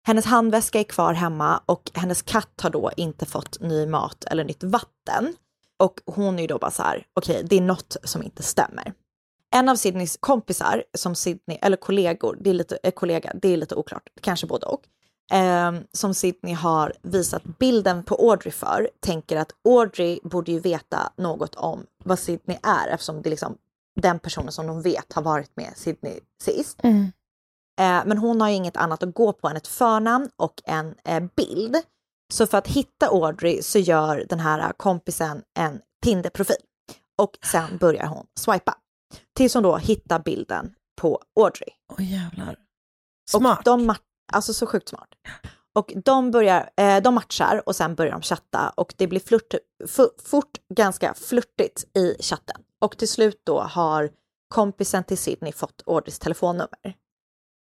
[0.09, 4.43] Hennes handväska är kvar hemma och hennes katt har då inte fått ny mat eller
[4.43, 5.35] nytt vatten.
[5.79, 8.93] Och hon är ju då bara så här, okej, det är något som inte stämmer.
[9.55, 13.57] En av Sydneys kompisar, som Sydney, eller kollegor, det är lite, eh, kollega, det är
[13.57, 14.81] lite oklart, kanske både och,
[15.37, 21.13] eh, som Sydney har visat bilden på Audrey för, tänker att Audrey borde ju veta
[21.17, 23.57] något om vad Sydney är, eftersom det är liksom
[24.01, 26.83] den personen som de vet har varit med Sydney sist.
[26.83, 27.11] Mm.
[27.79, 30.95] Eh, men hon har ju inget annat att gå på än ett förnamn och en
[31.05, 31.77] eh, bild.
[32.33, 36.57] Så för att hitta Audrey så gör den här kompisen en Tinder-profil
[37.17, 38.75] och sen börjar hon swipa.
[39.35, 41.69] Tills hon då hittar bilden på Audrey.
[41.91, 42.55] Åh jävlar.
[43.33, 43.65] Och Smart.
[43.65, 43.95] de,
[44.33, 45.09] alltså så sjukt smart.
[45.75, 49.53] Och de, börjar, eh, de matchar och sen börjar de chatta och det blir flört,
[50.23, 52.61] fort ganska flörtigt i chatten.
[52.79, 54.09] Och till slut då har
[54.47, 56.95] kompisen till Sydney fått Audreys telefonnummer.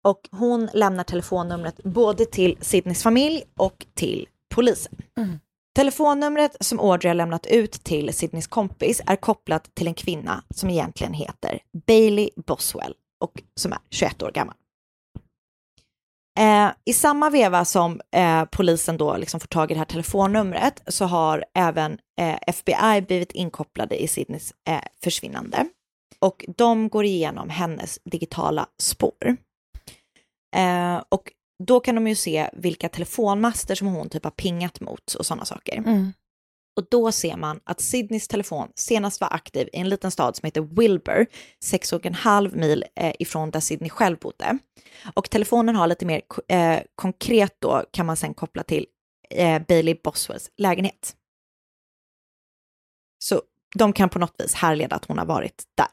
[0.06, 4.92] Och hon lämnar telefonnumret både till Sydneys familj och till polisen.
[5.18, 5.38] Mm.
[5.74, 10.70] Telefonnumret som Audrey har lämnat ut till Sydneys kompis är kopplat till en kvinna som
[10.70, 14.54] egentligen heter Bailey Boswell och som är 21 år gammal.
[16.38, 20.82] Eh, I samma veva som eh, polisen då liksom får tag i det här telefonnumret
[20.86, 25.66] så har även eh, FBI blivit inkopplade i Sydneys eh, försvinnande.
[26.18, 29.36] Och de går igenom hennes digitala spår.
[30.56, 31.32] Eh, och
[31.64, 35.44] då kan de ju se vilka telefonmaster som hon typ har pingat mot och sådana
[35.44, 35.76] saker.
[35.76, 36.12] Mm.
[36.76, 40.46] Och då ser man att Sydneys telefon senast var aktiv i en liten stad som
[40.46, 41.26] heter Wilbur,
[41.64, 44.58] sex och en halv mil eh, ifrån där Sydney själv bodde.
[45.14, 48.86] Och telefonen har lite mer eh, konkret då kan man sen koppla till
[49.30, 51.16] eh, Bailey Boswells lägenhet.
[53.18, 53.42] Så
[53.74, 55.86] de kan på något vis härleda att hon har varit där.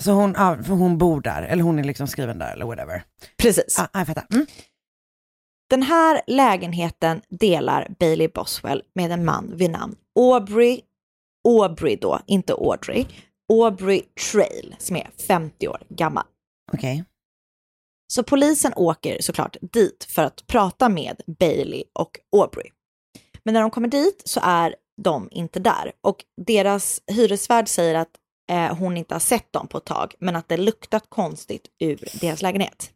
[0.00, 3.04] Så hon, ja, för hon bor där, eller hon är liksom skriven där eller whatever.
[3.36, 3.74] Precis.
[3.78, 4.26] Ja, jag fattar.
[4.32, 4.46] Mm.
[5.70, 10.80] Den här lägenheten delar Bailey Boswell med en man vid namn Aubrey,
[11.48, 13.06] Aubrey då, inte Audrey,
[13.52, 16.24] Aubrey Trail som är 50 år gammal.
[16.72, 17.04] Okej.
[18.12, 22.70] Så polisen åker såklart dit för att prata med Bailey och Aubrey.
[23.44, 28.10] Men när de kommer dit så är de inte där och deras hyresvärd säger att
[28.50, 32.04] eh, hon inte har sett dem på ett tag, men att det luktat konstigt ur
[32.20, 32.90] deras lägenhet.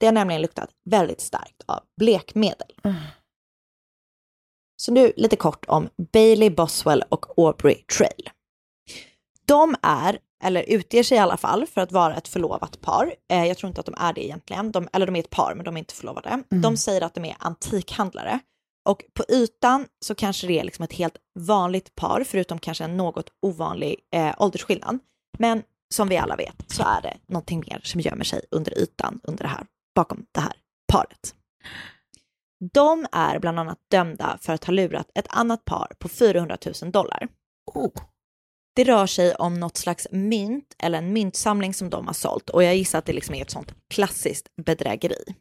[0.00, 2.74] Det har nämligen luktat väldigt starkt av blekmedel.
[4.76, 8.30] Så nu lite kort om Bailey Boswell och Aubrey Trail.
[9.46, 13.14] De är, eller utger sig i alla fall, för att vara ett förlovat par.
[13.32, 15.54] Eh, jag tror inte att de är det egentligen, de, eller de är ett par
[15.54, 16.42] men de är inte förlovade.
[16.48, 18.40] De säger att de är antikhandlare.
[18.90, 22.96] Och på ytan så kanske det är liksom ett helt vanligt par, förutom kanske en
[22.96, 24.98] något ovanlig eh, åldersskillnad.
[25.38, 25.62] Men
[25.94, 29.44] som vi alla vet så är det någonting mer som gömmer sig under ytan, under
[29.44, 30.52] det här, bakom det här
[30.92, 31.34] paret.
[32.72, 36.92] De är bland annat dömda för att ha lurat ett annat par på 400 000
[36.92, 37.28] dollar.
[38.76, 42.64] Det rör sig om något slags mynt eller en myntsamling som de har sålt och
[42.64, 45.34] jag gissar att det liksom är ett sånt klassiskt bedrägeri.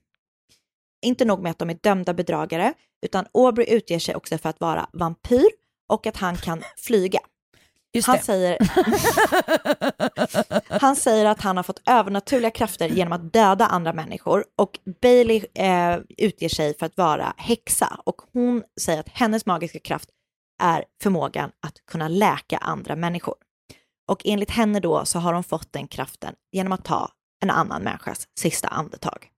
[1.02, 2.74] Inte nog med att de är dömda bedragare,
[3.06, 5.50] utan Aubrey utger sig också för att vara vampyr
[5.90, 7.20] och att han kan flyga.
[7.94, 8.24] Just Han det.
[8.24, 8.58] säger,
[10.80, 15.46] han säger att han har fått övernaturliga krafter genom att döda andra människor och Bailey
[15.54, 20.10] eh, utger sig för att vara häxa och hon säger att hennes magiska kraft
[20.62, 23.36] är förmågan att kunna läka andra människor.
[24.08, 27.12] Och enligt henne då så har hon fått den kraften genom att ta
[27.44, 29.30] en annan människas sista andetag.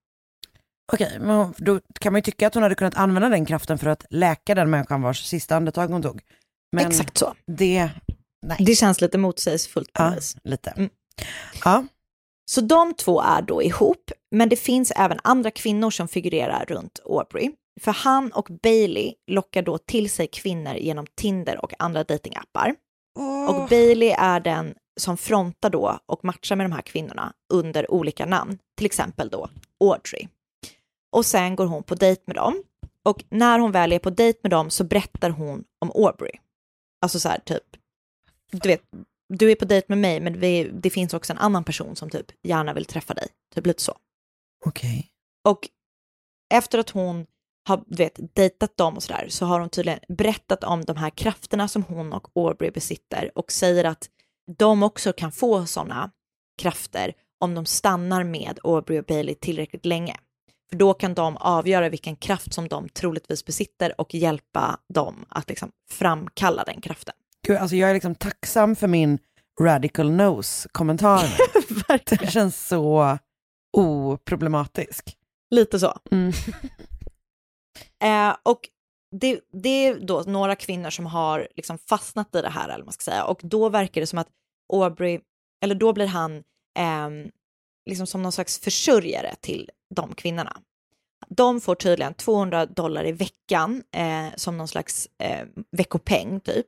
[0.93, 3.87] Okej, men då kan man ju tycka att hon hade kunnat använda den kraften för
[3.87, 6.21] att läka den människan vars sista andetag hon tog.
[6.71, 7.33] Men Exakt så.
[7.47, 7.89] det,
[8.45, 8.57] nej.
[8.59, 10.37] Det känns lite motsägelsefullt på ja, vis.
[10.43, 10.69] lite.
[10.69, 10.89] Mm.
[11.65, 11.85] Ja,
[12.51, 16.99] Så de två är då ihop, men det finns även andra kvinnor som figurerar runt
[17.05, 17.51] Aubrey.
[17.81, 22.75] För han och Bailey lockar då till sig kvinnor genom Tinder och andra datingappar.
[23.49, 28.25] Och Bailey är den som frontar då och matchar med de här kvinnorna under olika
[28.25, 29.49] namn, till exempel då
[29.79, 30.27] Audrey.
[31.11, 32.63] Och sen går hon på dejt med dem.
[33.03, 36.31] Och när hon väl är på dejt med dem så berättar hon om Aubrey.
[37.01, 37.63] Alltså så här typ,
[38.51, 38.81] du vet,
[39.29, 42.09] du är på dejt med mig men vi, det finns också en annan person som
[42.09, 43.27] typ gärna vill träffa dig.
[43.55, 43.97] Typ lite så.
[44.65, 45.07] okej.
[45.49, 45.69] Och
[46.53, 47.25] efter att hon
[47.67, 51.09] har du vet, dejtat dem och sådär så har hon tydligen berättat om de här
[51.09, 54.09] krafterna som hon och Aubrey besitter och säger att
[54.57, 56.11] de också kan få sådana
[56.61, 60.17] krafter om de stannar med Aubrey och Bailey tillräckligt länge.
[60.71, 65.49] För då kan de avgöra vilken kraft som de troligtvis besitter och hjälpa dem att
[65.49, 67.13] liksom framkalla den kraften.
[67.47, 69.19] Gud, alltså jag är liksom tacksam för min
[69.61, 71.23] radical nose-kommentar.
[72.19, 73.17] det känns så
[73.77, 75.17] oproblematisk.
[75.49, 75.97] Lite så.
[76.11, 76.31] Mm.
[78.03, 78.59] Eh, och
[79.11, 82.93] det, det är då några kvinnor som har liksom fastnat i det här, eller man
[82.93, 83.23] ska säga.
[83.23, 84.27] Och då verkar det som att
[84.73, 85.19] Aubrey,
[85.63, 86.43] eller då blir han
[86.79, 87.31] ehm,
[87.89, 90.57] liksom som någon slags försörjare till de kvinnorna.
[91.27, 96.65] De får tydligen 200 dollar i veckan eh, som någon slags eh, veckopeng typ.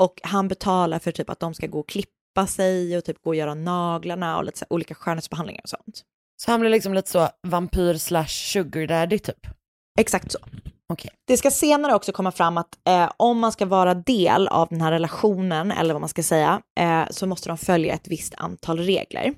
[0.00, 3.30] Och han betalar för typ att de ska gå och klippa sig och typ gå
[3.30, 6.02] och göra naglarna och lite så olika skönhetsbehandlingar och sånt.
[6.42, 9.46] Så han blir liksom lite så vampyr slash sugar daddy typ.
[9.98, 10.38] Exakt så.
[10.92, 11.10] Okej.
[11.26, 14.80] Det ska senare också komma fram att eh, om man ska vara del av den
[14.80, 18.78] här relationen, eller vad man ska säga, eh, så måste de följa ett visst antal
[18.78, 19.34] regler.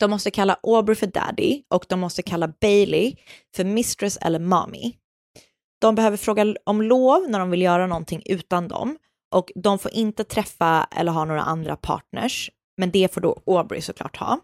[0.00, 3.16] De måste kalla Aubrey för daddy och de måste kalla Bailey
[3.56, 4.92] för mistress eller mommy.
[5.80, 8.98] De behöver fråga om lov när de vill göra någonting utan dem
[9.34, 13.80] och de får inte träffa eller ha några andra partners, men det får då Aubrey
[13.80, 14.40] såklart ha.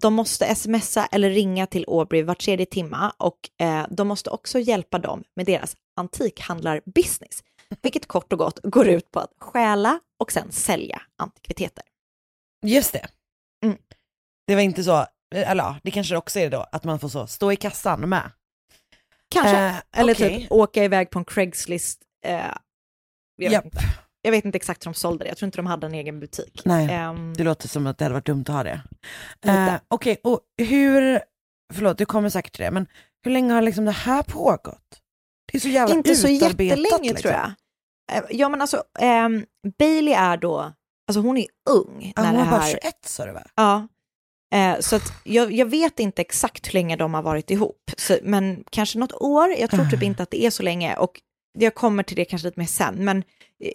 [0.00, 4.58] De måste smsa eller ringa till Aubrey var tredje timma och eh, de måste också
[4.58, 7.44] hjälpa dem med deras antikhandlarbusiness,
[7.82, 11.84] vilket kort och gott går ut på att stjäla och sen sälja antikviteter.
[12.66, 13.06] Just det.
[13.64, 13.78] Mm.
[14.46, 17.26] Det var inte så, eller ja, det kanske också är då, att man får så
[17.26, 18.30] stå i kassan med.
[19.30, 19.56] Kanske.
[19.66, 20.40] Eh, eller okej.
[20.40, 22.02] typ åka iväg på en Craigslist.
[22.26, 22.40] Eh,
[23.36, 23.64] jag, Japp.
[23.64, 23.84] vet inte.
[24.22, 26.20] jag vet inte exakt hur de sålde det, jag tror inte de hade en egen
[26.20, 26.62] butik.
[26.64, 28.80] Nej, Ehm, det låter som att det hade varit dumt att ha det.
[29.46, 31.20] Eh, Okej, och hur,
[31.74, 32.86] förlåt du kommer säkert till det, men
[33.24, 35.00] hur länge har liksom det här pågått?
[35.52, 37.16] Det är så jävla inte så jättelänge liksom.
[37.16, 37.52] tror jag.
[38.12, 39.44] Eh, Ja men alltså, ehm,
[39.78, 40.72] Bailey är då,
[41.08, 43.42] alltså hon är ung Ja, när hon det var bara här 21 sa du va?
[43.54, 43.88] Ja.
[44.54, 48.18] Eh, så att jag, jag vet inte exakt hur länge de har varit ihop, så,
[48.22, 49.50] men kanske något år.
[49.58, 50.04] Jag tror typ Ah.
[50.04, 51.20] inte att det är så länge och
[51.58, 53.18] jag kommer till det kanske lite mer sen, men
[53.64, 53.72] eh,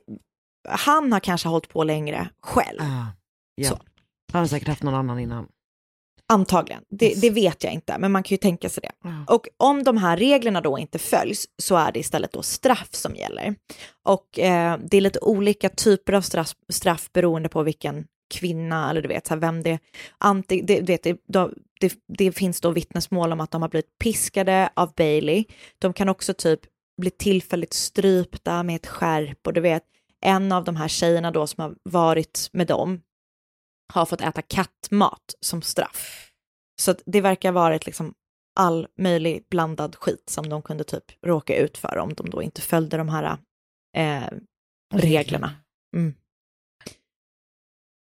[0.70, 2.80] han har kanske hållit på längre själv,
[3.56, 3.68] ja.
[3.68, 3.80] Så.
[4.32, 5.48] Han har säkert haft någon annan innan.
[6.28, 6.84] antagligen.
[6.90, 8.92] Det, det vet jag inte, men man kan ju tänka sig det.
[9.04, 9.34] Ja.
[9.36, 13.16] Och om de här reglerna då inte följs så är det istället då straff som
[13.16, 13.56] gäller.
[14.06, 19.02] Och eh, det är lite olika typer av straff, straff beroende på vilken kvinna eller
[19.02, 19.80] du vet så här, vem det,
[20.18, 21.18] anti, det, vet, det,
[21.80, 25.46] det, det finns då vittnesmål om att de har blivit piskade av Bailey.
[25.80, 26.60] De kan också typ
[27.02, 29.84] bli tillfälligt strypta med ett skärp och du vet
[30.22, 33.02] en av de här tjejerna då som har varit med dem
[33.94, 36.32] har fått äta kattmat som straff.
[36.82, 38.14] Så det verkar vara ett liksom
[38.60, 42.62] all möjlig blandad skit som de kunde typ råka ut för om de då inte
[42.62, 43.38] följde de här
[43.98, 44.38] eh,
[44.94, 45.56] reglerna.
[45.96, 46.14] Mm.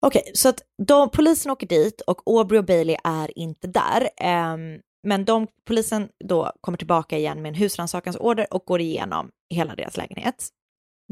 [0.02, 4.10] Okej, så att de, polisen åker dit och Aubrey och Bailey är inte där.
[4.16, 9.74] ehm, men de, polisen då kommer tillbaka igen med en husrannsakansorder och går igenom hela
[9.74, 10.48] deras lägenhet.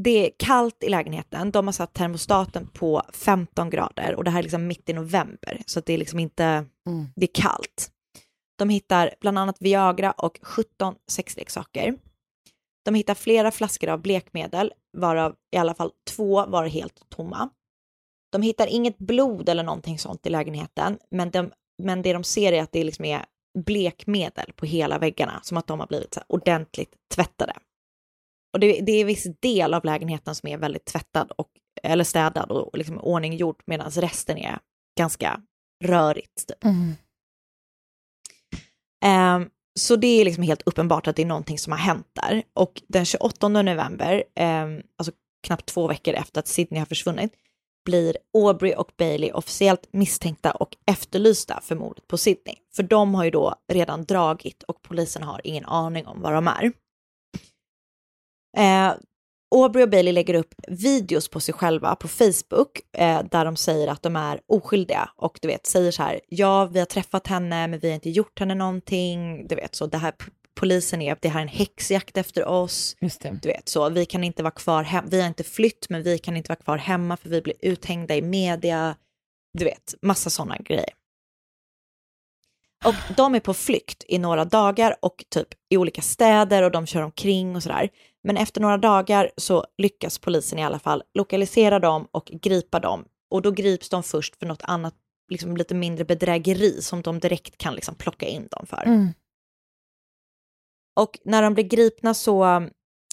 [0.03, 1.51] Det är kallt i lägenheten.
[1.51, 5.61] De har satt termostaten på 15 grader och det här är liksom mitt i november
[5.65, 6.65] så att det är liksom inte,
[7.15, 7.91] det är kallt.
[8.57, 11.95] De hittar bland annat Viagra och 17 sexleksaker.
[12.85, 17.49] De hittar flera flaskor av blekmedel, varav i alla fall två var helt tomma.
[18.31, 21.51] De hittar inget blod eller någonting sånt i lägenheten, men, de,
[21.83, 23.25] men det de ser är att det liksom är
[23.59, 27.53] blekmedel på hela väggarna, som att de har blivit så ordentligt tvättade.
[28.53, 31.49] Och det, det är viss del av lägenheten som är väldigt tvättad och,
[31.83, 34.59] eller städad och liksom ordninggjord, medan resten är
[34.97, 35.41] ganska
[35.83, 36.47] rörigt.
[36.47, 36.63] Typ.
[39.05, 42.43] Ehm, så det är liksom helt uppenbart att det är någonting som har hänt där.
[42.53, 45.13] Och den 28 november, ehm, alltså
[45.47, 47.33] knappt två veckor efter att Sydney har försvunnit,
[47.89, 52.55] blir Aubrey och Bailey officiellt misstänkta och efterlysta för mordet på Sydney.
[52.75, 56.47] För de har ju då redan dragit och polisen har ingen aning om var de
[56.47, 56.71] är.
[58.57, 58.93] Eh,
[59.55, 63.87] Aubrey och Bailey lägger upp videos på sig själva på Facebook eh, där de säger
[63.87, 67.67] att de är oskyldiga och du vet säger så här, ja vi har träffat henne
[67.67, 70.13] men vi har inte gjort henne någonting, du vet så det här
[70.59, 72.95] polisen är, det här är en häxjakt efter oss,
[73.41, 76.17] du vet så, vi kan inte vara kvar hem, vi har inte flytt men vi
[76.17, 78.95] kan inte vara kvar hemma för vi blir uthängda i media,
[79.57, 80.93] du vet, massa sådana grejer.
[82.85, 86.85] Och de är på flykt i några dagar och typ i olika städer och de
[86.85, 87.89] kör omkring och sådär.
[88.23, 93.05] Men efter några dagar så lyckas polisen i alla fall lokalisera dem och gripa dem.
[93.29, 94.93] Och då grips de först för något annat,
[95.31, 98.83] liksom lite mindre bedrägeri som de direkt kan liksom plocka in dem för.
[98.85, 99.13] Mm.
[100.99, 102.67] Och när de blir gripna så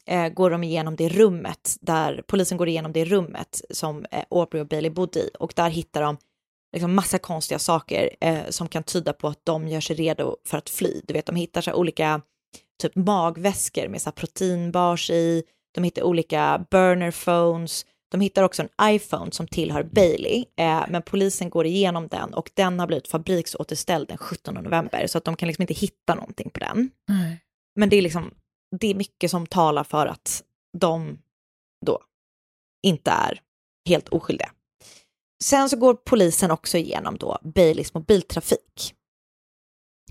[0.06, 4.60] eh, går de igenom det rummet där polisen går igenom det rummet som eh, Aubrey
[4.60, 6.16] och Bailey bodde i och där hittar de
[6.72, 10.58] liksom massa konstiga saker eh, som kan tyda på att de gör sig redo för
[10.58, 11.00] att fly.
[11.04, 12.20] Du vet, de hittar så här olika
[12.82, 15.42] typ magväskor med så här proteinbars i,
[15.74, 21.02] de hittar olika burner phones, de hittar också en iPhone som tillhör Bailey, eh, men
[21.02, 25.36] polisen går igenom den och den har blivit fabriksåterställd den 17 november så att de
[25.36, 26.90] kan liksom inte hitta någonting på den.
[27.08, 27.42] Nej.
[27.76, 28.34] Men det är liksom,
[28.80, 30.44] det är mycket som talar för att
[30.78, 31.18] de
[31.86, 32.02] då
[32.82, 33.40] inte är
[33.88, 34.50] helt oskyldiga.
[35.44, 38.94] Sen så går polisen också igenom då Baileys mobiltrafik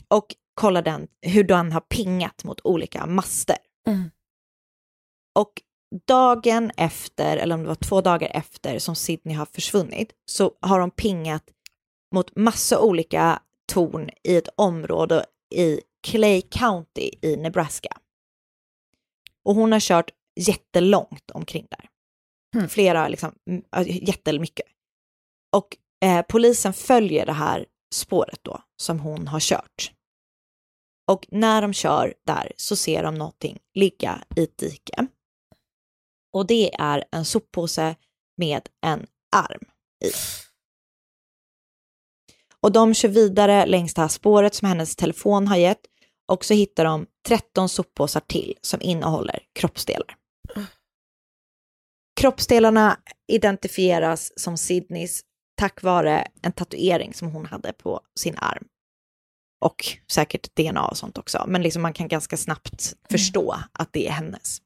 [0.07, 3.57] och kollar den, hur den har pingat mot olika master.
[3.87, 4.09] Mm.
[5.39, 5.61] Och
[6.07, 10.79] dagen efter, eller om det var två dagar efter som Sydney har försvunnit, så har
[10.79, 11.43] de pingat
[12.15, 13.41] mot massa olika
[13.73, 15.25] torn i ett område
[15.55, 17.97] i Clay County i Nebraska.
[19.43, 21.89] Och hon har kört jättelångt omkring där.
[22.55, 22.69] Mm.
[22.69, 23.35] Flera, liksom,
[23.85, 24.65] jättemycket.
[25.55, 29.91] Och eh, polisen följer det här spåret då som hon har kört.
[31.07, 35.07] Och när de kör där så ser de någonting ligga i ett dike.
[36.33, 37.95] Och det är en soppåse
[38.37, 39.65] med en arm
[40.05, 40.11] i.
[42.59, 45.81] Och de kör vidare längs det här spåret som hennes telefon har gett
[46.27, 50.15] och så hittar de 13 soppåsar till som innehåller kroppsdelar.
[52.21, 55.21] Kroppsdelarna identifieras som Sydneys
[55.57, 58.67] tack vare en tatuering som hon hade på sin arm.
[59.61, 64.07] Och säkert DNA och sånt också, men liksom man kan ganska snabbt förstå att det
[64.07, 64.61] är hennes.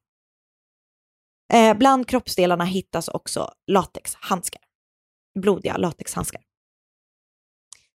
[1.54, 4.62] Eh, bland kroppsdelarna hittas också latexhandskar,
[5.40, 6.42] blodiga latexhandskar.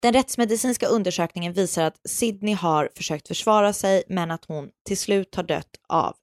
[0.03, 5.35] Den rättsmedicinska undersökningen visar att Sydney har försökt försvara sig men att hon till slut
[5.35, 6.17] har dött av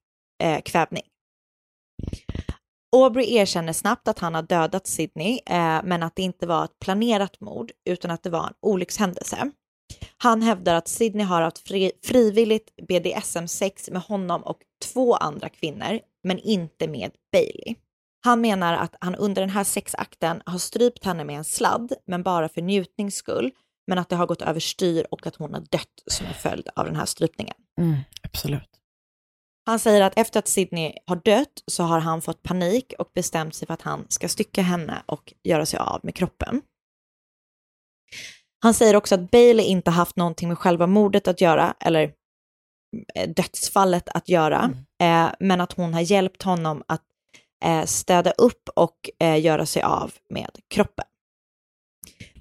[0.44, 1.04] eh, kvävning.
[2.96, 6.80] Aubrey erkänner snabbt att han har dödat Sydney eh, men att det inte var ett
[6.80, 9.52] planerat mord utan att det var en olyckshändelse.
[10.18, 14.58] Han hävdar att Sydney har haft fri, frivilligt BDSM-sex med honom och
[14.94, 17.76] två andra kvinnor men inte med Bailey.
[18.26, 22.24] Han menar att han under den här sexakten har strypt henne med en sladd, men
[22.24, 23.52] bara för njutnings skull,
[23.88, 26.86] men att det har gått överstyr och att hon har dött som en följd av
[26.86, 27.56] den här strypningen.
[27.80, 28.70] Mm, absolut.
[29.66, 33.56] Han säger att efter att Sydney har dött så har han fått panik och bestämt
[33.56, 36.62] sig för att han ska stycka henne och göra sig av med kroppen.
[38.60, 42.14] Han säger också att Bailey inte haft någonting med själva mordet att göra, eller
[43.16, 44.72] eh, dödsfallet att göra,
[45.02, 47.04] eh, men att hon har hjälpt honom att
[47.64, 51.06] eh, städa upp och eh, göra sig av med kroppen.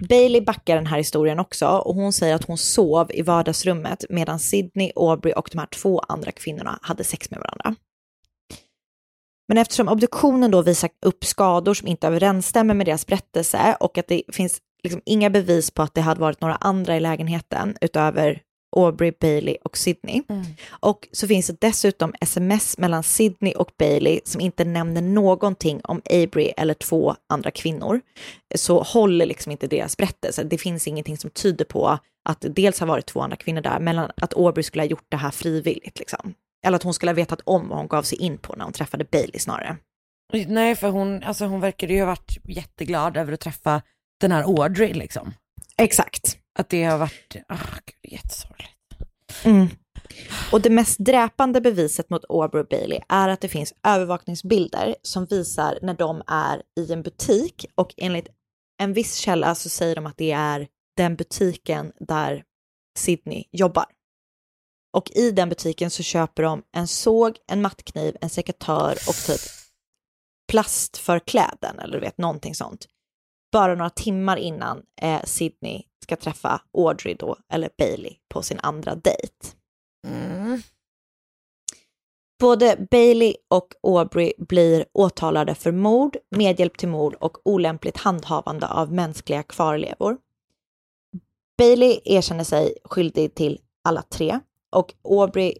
[0.08, 4.38] Bailey backar den här historien också och hon säger att hon sov i vardagsrummet medan
[4.38, 7.74] Sydney, Aubrey och de här två andra kvinnorna hade sex med varandra.
[9.48, 14.08] Men eftersom obduktionen då visar upp skador som inte överensstämmer med deras berättelse och att
[14.08, 18.42] det finns liksom inga bevis på att det hade varit några andra i lägenheten utöver
[18.76, 20.22] Aubrey, Bailey och Sydney.
[20.68, 26.02] Och så finns det dessutom sms mellan Sydney och Bailey som inte nämner någonting om
[26.10, 28.00] Avery eller två andra kvinnor.
[28.54, 30.44] Så håller liksom inte deras berättelse.
[30.44, 31.98] Det finns ingenting som tyder på
[32.28, 35.06] att det dels har varit två andra kvinnor där, men att Aubrey skulle ha gjort
[35.08, 35.98] det här frivilligt.
[35.98, 36.34] Liksom.
[36.66, 38.72] Eller att hon skulle ha vetat om vad hon gav sig in på när hon
[38.72, 39.76] träffade Bailey snarare.
[40.46, 43.82] Nej, för hon, alltså hon verkade ju ha varit jätteglad över att träffa
[44.20, 45.34] den här Audrey liksom.
[45.76, 46.38] Exakt.
[46.58, 48.72] Att det har varit, ah gud jättesorgligt.
[49.44, 49.68] Mm.
[50.52, 55.26] Och det mest dräpande beviset mot Aubrey och Bailey är att det finns övervakningsbilder som
[55.26, 58.28] visar när de är i en butik och enligt
[58.82, 62.44] en viss källa så säger de att det är den butiken där
[62.98, 63.86] Sydney jobbar.
[64.92, 69.40] Och i den butiken så köper de en såg, en mattkniv, en sekatör och typ
[70.48, 72.86] plast för kläden eller du vet någonting sånt.
[73.52, 78.94] Bara några timmar innan eh, Sydney ska träffa Audrey då, eller Bailey, på sin andra
[78.94, 79.34] dejt.
[80.06, 80.62] Mm.
[82.40, 88.92] Både Bailey och Aubrey blir åtalade för mord, medhjälp till mord och olämpligt handhavande av
[88.92, 90.16] mänskliga kvarlevor.
[91.58, 94.40] Bailey erkänner sig skyldig till alla tre
[94.72, 95.54] och Aubrey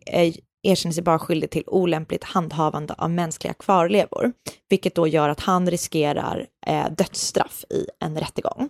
[0.67, 4.33] erkänner sig bara skyldig till olämpligt handhavande av mänskliga kvarlevor,
[4.69, 8.69] vilket då gör att han riskerar eh, dödsstraff i en rättegång.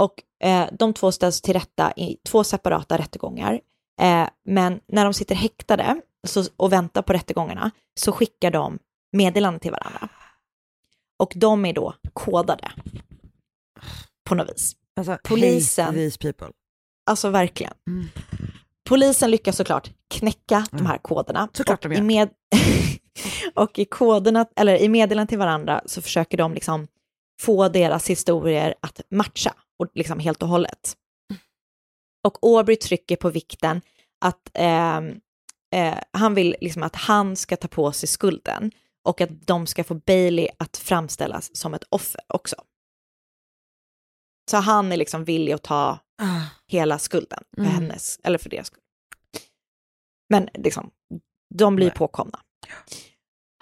[0.00, 3.60] Och eh, de två ställs till rätta i två separata rättegångar.
[4.00, 8.78] Eh, men när de sitter häktade så, och väntar på rättegångarna så skickar de
[9.12, 10.08] meddelanden till varandra.
[11.18, 12.72] Och de är då kodade
[14.24, 14.72] på något vis.
[14.96, 16.48] Alltså, Polisen- hate these people.
[17.10, 17.72] Alltså verkligen.
[17.86, 18.08] Mm.
[18.90, 21.48] Polisen lyckas såklart knäcka de här koderna.
[21.52, 22.04] Såklart och de i, gör.
[22.04, 22.28] med
[23.54, 26.88] och i koderna, eller i meddelandet till varandra så försöker de liksom
[27.40, 30.96] få deras historier att matcha och liksom helt och hållet.
[32.24, 33.80] Och Aubrey trycker på vikten
[34.20, 35.20] att ehm,
[35.74, 38.70] eh, han vill liksom att han ska ta på sig skulden
[39.04, 42.56] och att de ska få Bailey att framställas som ett offer också.
[44.50, 46.40] Så han är liksom villig att ta Ah.
[46.66, 47.74] hela skulden för Mm.
[47.74, 48.80] hennes, eller för deras skull.
[50.30, 50.90] Men liksom,
[51.54, 51.94] de blir Nej.
[51.96, 52.40] påkomna.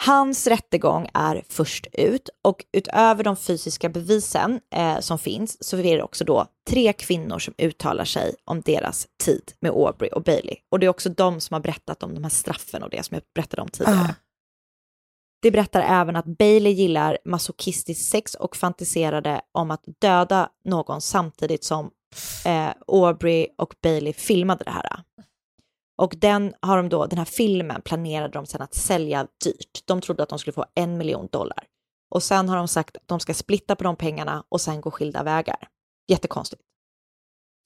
[0.02, 5.96] Hans rättegång är först ut och utöver de fysiska bevisen eh, som finns så är
[5.96, 10.56] det också då tre kvinnor som uttalar sig om deras tid med Aubrey och Bailey.
[10.70, 13.14] Och det är också de som har berättat om de här straffen och det som
[13.14, 13.96] jag berättade om tidigare.
[14.10, 14.14] Ah.
[15.42, 21.64] Det berättar även att Bailey gillar masochistiskt sex och fantiserade om att döda någon samtidigt
[21.64, 21.90] som
[22.44, 25.02] eh, Aubrey och Bailey filmade det här.
[25.98, 29.82] Och den, har de då, den här filmen planerade de sedan att sälja dyrt.
[29.86, 31.64] De trodde att de skulle få en miljon dollar.
[32.14, 34.90] Och sen har de sagt att de ska splitta på de pengarna och sen gå
[34.90, 35.68] skilda vägar.
[36.08, 36.62] Jättekonstigt.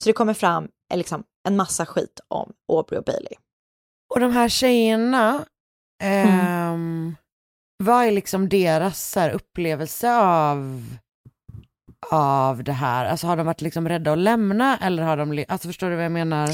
[0.03, 3.33] Så det kommer fram eh, liksom, en massa skit om Aubrey och Bailey.
[4.13, 5.45] Och de här tjejerna,
[6.03, 6.39] Mm.
[6.39, 7.15] ehm,
[7.83, 10.83] vad är liksom deras här, upplevelse av,
[12.11, 13.05] av det här?
[13.05, 16.05] Alltså har de varit liksom rädda att lämna eller har de, alltså förstår du vad
[16.05, 16.49] jag menar?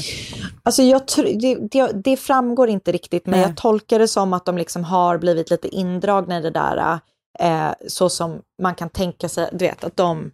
[0.62, 1.02] Alltså jag
[1.40, 3.48] det, det, det framgår inte riktigt, men Nej.
[3.48, 7.00] jag tolkar det som att de liksom har blivit lite indragna i det där,
[7.38, 10.30] eh, så som man kan tänka sig, du vet, att de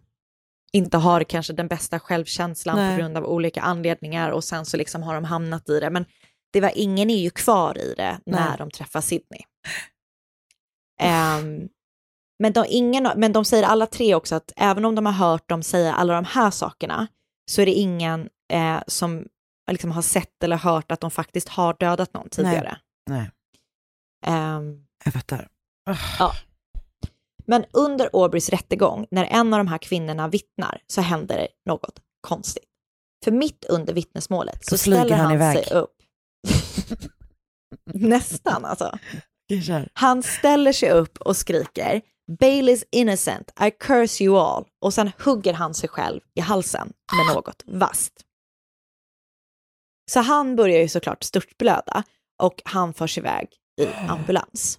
[0.73, 2.97] inte har kanske den bästa självkänslan Nej.
[2.97, 5.91] på grund av olika anledningar och sen så liksom har de hamnat i det.
[5.91, 6.05] Men
[6.53, 8.59] det var, ingen är ju kvar i det när Nej.
[8.59, 9.41] de träffar Sydney.
[11.01, 11.69] Ehm,
[12.39, 15.49] men, de, ingen, men de säger alla tre också att även om de har hört
[15.49, 17.07] dem säga alla de här sakerna
[17.51, 19.27] så är det ingen eh, som
[19.71, 22.79] liksom har sett eller hört att de faktiskt har dödat någon tidigare.
[23.11, 23.31] Nej,
[24.27, 25.49] Ehm, jag fattar.
[27.47, 32.01] men under Aubreys rättegång, när en av de här kvinnorna vittnar, så händer det något
[32.21, 32.65] konstigt.
[33.25, 35.95] För mitt under vittnesmålet så flyger ställer han han, sig upp.
[37.95, 38.99] Nästan alltså.
[39.93, 42.03] Han ställer sig upp och skriker
[42.41, 44.65] Bailey's innocent, I curse you all.
[44.81, 48.13] Och sen hugger han sig själv i halsen med något vasst.
[50.11, 52.05] Så han börjar ju såklart störtblöda
[52.43, 53.49] och han förs iväg
[53.81, 54.79] i ambulans.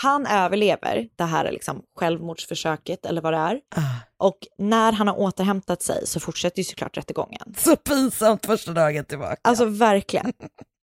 [0.00, 3.60] Han överlever det här liksom självmordsförsöket eller vad det är.
[3.76, 4.26] Ah.
[4.26, 7.54] Och när han har återhämtat sig så fortsätter ju såklart rättegången.
[7.56, 9.40] Så pinsamt första dagen tillbaka.
[9.44, 10.32] Alltså verkligen.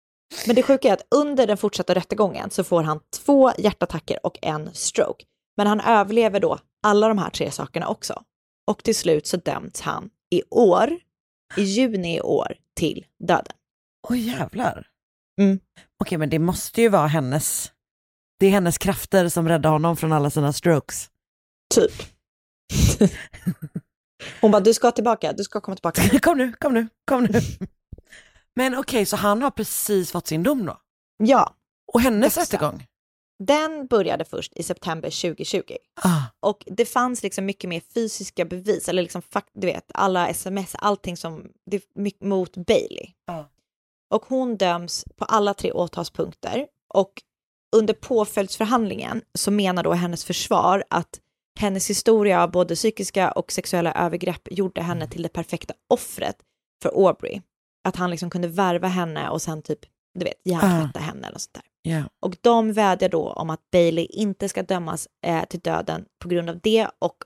[0.46, 4.38] Men det sjuka är att under den fortsatta rättegången så får han två hjärtattacker och
[4.42, 5.24] en stroke.
[5.56, 8.22] Men han överlever då alla de här tre sakerna också.
[8.70, 10.98] Och till slut så döms han i år,
[11.56, 13.56] i juni i år, till döden.
[14.08, 14.86] Oj jävlar.
[15.40, 15.60] Mm.
[16.02, 17.72] Okej men det måste ju vara hennes,
[18.40, 21.10] det är hennes krafter som räddar honom från alla sina strokes.
[21.74, 21.92] Typ.
[24.40, 26.18] Hon bara, du ska tillbaka, du ska komma tillbaka.
[26.22, 27.40] kom nu, kom nu, kom nu.
[28.56, 30.80] Men okej, så han har precis fått sin dom då?
[31.16, 31.54] Ja,
[31.92, 32.52] Och hennes Exakt.
[32.52, 32.86] rättegång?
[33.38, 35.62] den började först i september 2020.
[36.02, 36.22] Ah.
[36.40, 41.16] Och det fanns liksom mycket mer fysiska bevis, eller liksom, du vet, alla sms, allting
[41.16, 41.82] som, det,
[42.20, 43.06] mot Bailey.
[43.26, 43.50] Ja.
[44.10, 46.66] Och hon döms på alla tre åtalspunkter.
[46.94, 47.12] Och
[47.76, 51.20] under påföljdsförhandlingen så menar då hennes försvar att
[51.60, 56.36] hennes historia av både psykiska och sexuella övergrepp gjorde henne till det perfekta offret
[56.82, 57.42] för Aubrey.
[57.84, 59.78] Att han liksom kunde värva henne och sen typ,
[60.18, 61.92] du vet, hjärntvätta henne eller sånt där.
[61.92, 62.02] Ja.
[62.22, 66.50] Och de vädjar då om att Bailey inte ska dömas eh, till döden på grund
[66.50, 67.16] av det och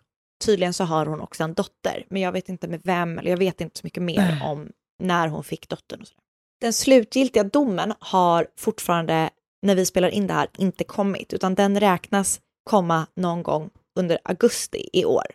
[0.45, 3.39] tydligen så har hon också en dotter, men jag vet inte med vem, eller jag
[3.39, 4.69] vet inte så mycket mer om
[5.03, 6.01] när hon fick dottern.
[6.01, 6.15] Och så.
[6.61, 9.31] Den slutgiltiga domen har fortfarande,
[9.63, 14.19] när vi spelar in det här, inte kommit, utan den räknas komma någon gång under
[14.25, 15.27] augusti i år.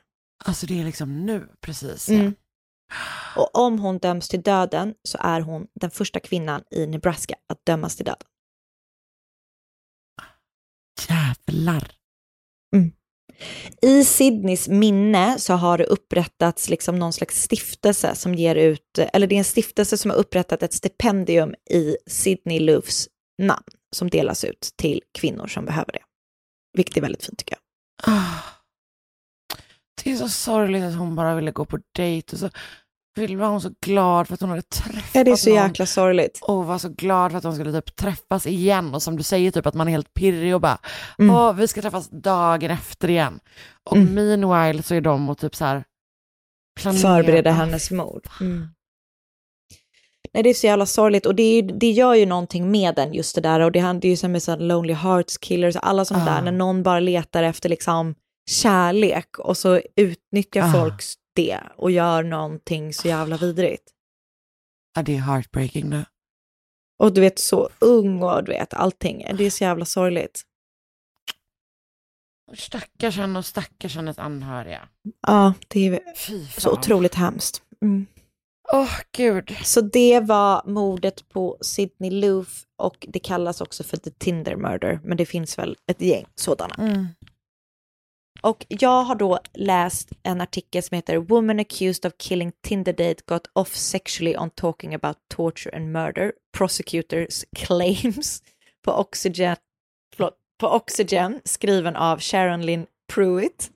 [0.45, 2.09] Alltså det är liksom nu precis.
[2.09, 2.35] Mm.
[3.35, 7.65] Och om hon döms till döden så är hon den första kvinnan i Nebraska att
[7.65, 8.27] dömas till döden.
[11.09, 11.91] Jävlar.
[13.81, 19.27] I Sydneys minne så har det upprättats liksom någon slags stiftelse som ger ut, eller
[19.27, 23.07] det är en stiftelse som har upprättat ett stipendium i Sydney Loufs
[23.41, 23.63] namn
[23.95, 26.01] som delas ut till kvinnor som behöver det.
[26.77, 28.13] Vilket är väldigt fint tycker jag.
[28.13, 28.52] Ah.
[30.03, 32.49] Det är så sorgligt att hon bara ville gå på dejt och så
[33.15, 35.63] vill- var hon så glad för att hon hade träffat Ja, det är så någon.
[35.63, 36.39] jäkla sorgligt.
[36.41, 39.51] och var så glad för att de skulle typ träffas igen och som du säger
[39.51, 40.77] typ att man är helt pirrig och bara
[41.19, 41.35] Mm.
[41.35, 43.39] åh vi ska träffas dagen efter igen.
[43.83, 44.13] Och Mm.
[44.13, 45.83] meanwhile så är de och typ så här
[46.81, 48.27] planera- Förbereda hennes mord.
[48.41, 48.67] Mm.
[50.33, 53.13] Nej, det är så jävla sorgligt och det, är, det gör ju någonting med den
[53.13, 56.21] just det där och det händer ju som med så Lonely Hearts Killers, alla sånt
[56.21, 56.25] Ah.
[56.25, 58.15] där när någon bara letar efter liksom
[58.49, 60.71] kärlek och så utnyttjar Ah.
[60.71, 61.03] folk
[61.35, 63.91] det och gör någonting så jävla vidrigt.
[64.95, 66.05] Ja, det är heartbreaking det.
[66.99, 70.41] Och du vet så ung och du vet allting, det är så jävla sorgligt.
[72.55, 74.87] Stackars henne och stackars hennes anhöriga.
[75.27, 75.99] Ja, det är
[76.59, 77.61] så otroligt hemskt.
[77.81, 78.05] Mm.
[78.73, 79.55] Åh gud.
[79.63, 84.99] Så det var mordet på Sydney Loof och det kallas också för the Tinder murder,
[85.03, 86.75] men det finns väl ett gäng sådana.
[86.77, 87.07] Mm.
[88.41, 93.23] Och jag har då läst en artikel som heter Woman accused of killing Tinder date
[93.25, 98.43] got off sexually on talking about torture and murder, prosecutors claims
[98.85, 99.55] på Oxygen,
[100.15, 103.71] förlåt, på Oxygen skriven av Sharon Lynn Pruitt.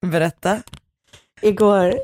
[0.06, 0.62] Berätta.
[1.42, 2.00] Igår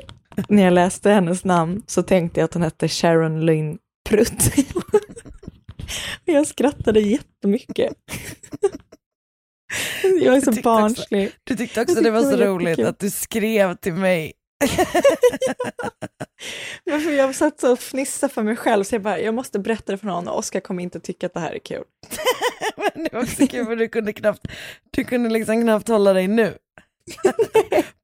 [0.49, 3.77] när jag läste hennes namn så tänkte jag att hon hette Sharon Lynn
[4.09, 4.53] Prutt.
[6.25, 7.93] jag skrattade jättemycket.
[10.03, 11.31] jag är så tyckte också- barnslig.
[11.43, 14.33] Du tyckte också det var så roligt att du skrev till mig.
[16.85, 19.59] Men för jag satt så och fnissade för mig själv så jag bara, jag måste
[19.59, 21.83] berätta det för någon och Oskar kommer inte tycka att det här är kul.
[22.75, 24.47] Men det var också kul för du kunde knappt,
[24.91, 26.57] du kunde liksom knappt hålla dig nu.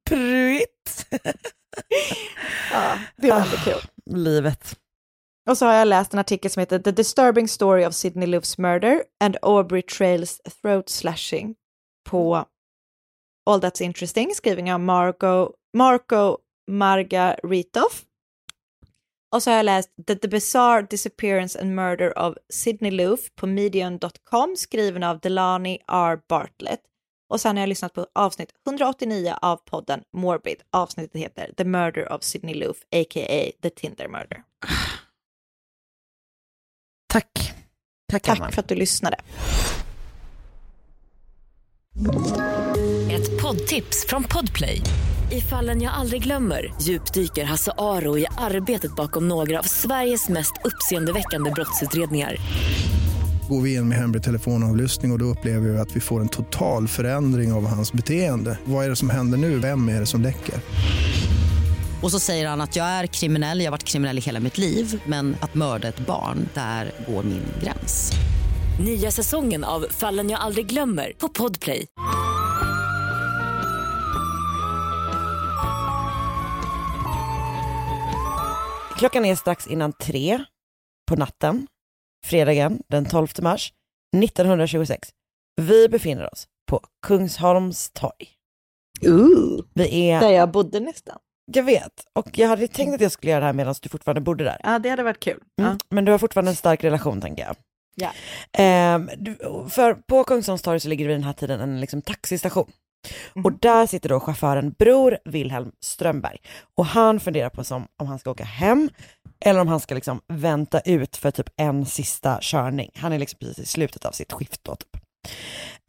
[0.09, 1.05] Pruitt.
[2.71, 3.81] Ja, det var ändå kul.
[4.05, 4.75] Livet.
[5.47, 8.61] Och så har jag läst en artikel som heter The Disturbing Story of Sidney Loof's
[8.61, 11.55] Murder and Aubrey Trails Throat Slashing
[12.09, 12.45] på
[13.49, 16.37] All That's Interesting, skriven av Marco, Marco
[16.71, 17.91] Margaritov.
[19.31, 23.47] Och så har jag läst The, The Bizarre Disappearance and Murder of Sidney Loof på
[23.47, 26.19] medium.com, skriven av Delani R.
[26.29, 26.81] Bartlett.
[27.29, 30.61] Och sen har jag lyssnat på avsnitt 189 av podden Morbid.
[30.71, 33.51] Avsnittet heter The Murder of Sidney Loof, a.k.a.
[33.61, 34.43] The Tinder Murder.
[37.09, 37.53] Tack.
[38.11, 39.17] Tack, Tack för att du lyssnade.
[43.11, 44.81] Ett poddtips från Podplay.
[45.31, 50.53] I fallen jag aldrig glömmer djupdyker Hasse Aro i arbetet bakom några av Sveriges mest
[50.63, 52.35] uppseendeväckande brottsutredningar.
[53.49, 56.29] Går vi in med hemlig telefonavlyssning och, och då upplever vi att vi får en
[56.29, 58.59] total förändring av hans beteende.
[58.65, 59.59] Vad är det som händer nu?
[59.59, 60.55] Vem är det som läcker?
[62.03, 64.57] Och så säger han att jag är kriminell, jag har varit kriminell i hela mitt
[64.57, 68.11] liv men att mörda ett barn, där går min gräns.
[68.79, 71.85] Nya säsongen av Fallen jag aldrig glömmer på Podplay.
[78.97, 80.43] Klockan är strax innan tre
[81.07, 81.67] på natten,
[82.25, 83.73] fredagen den 12 mars
[84.23, 85.09] 1926.
[85.61, 88.29] Vi befinner oss på Kungsholms torg.
[89.05, 91.17] Ooh, Vi är, där jag bodde nästan.
[91.53, 94.21] Jag vet, och jag hade tänkt att jag skulle göra det här medan du fortfarande
[94.21, 94.57] bodde där.
[94.63, 95.39] Ja, det hade varit kul.
[95.61, 95.71] Mm.
[95.71, 95.77] Ja.
[95.89, 97.55] Men du har fortfarande en stark relation tänker jag.
[97.95, 98.11] Ja.
[98.53, 99.37] Ehm, du,
[99.69, 102.71] för på Kungsholms torg så ligger det vid den här tiden en liksom, taxistation.
[103.43, 106.37] Och där sitter då chauffören Bror Wilhelm Strömberg.
[106.75, 108.89] Och han funderar på som, om han ska åka hem
[109.45, 112.91] eller om han ska liksom vänta ut för typ en sista körning.
[112.95, 114.75] Han är liksom precis i slutet av sitt skift då.
[114.75, 115.03] Typ.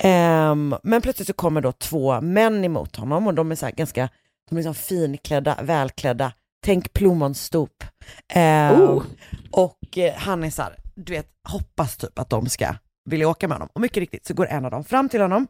[0.03, 3.73] Ehm, men plötsligt så kommer då två män emot honom och de är så här
[3.73, 4.09] ganska
[4.49, 6.33] de är liksom finklädda, välklädda.
[6.65, 7.85] Tänk plommonstop.
[8.29, 9.05] Ehm, Oh.
[9.51, 12.75] Och eh, han är så här, du vet, hoppas typ att de ska
[13.11, 13.69] vilja åka med honom.
[13.73, 15.47] Och mycket riktigt så går en av dem fram till honom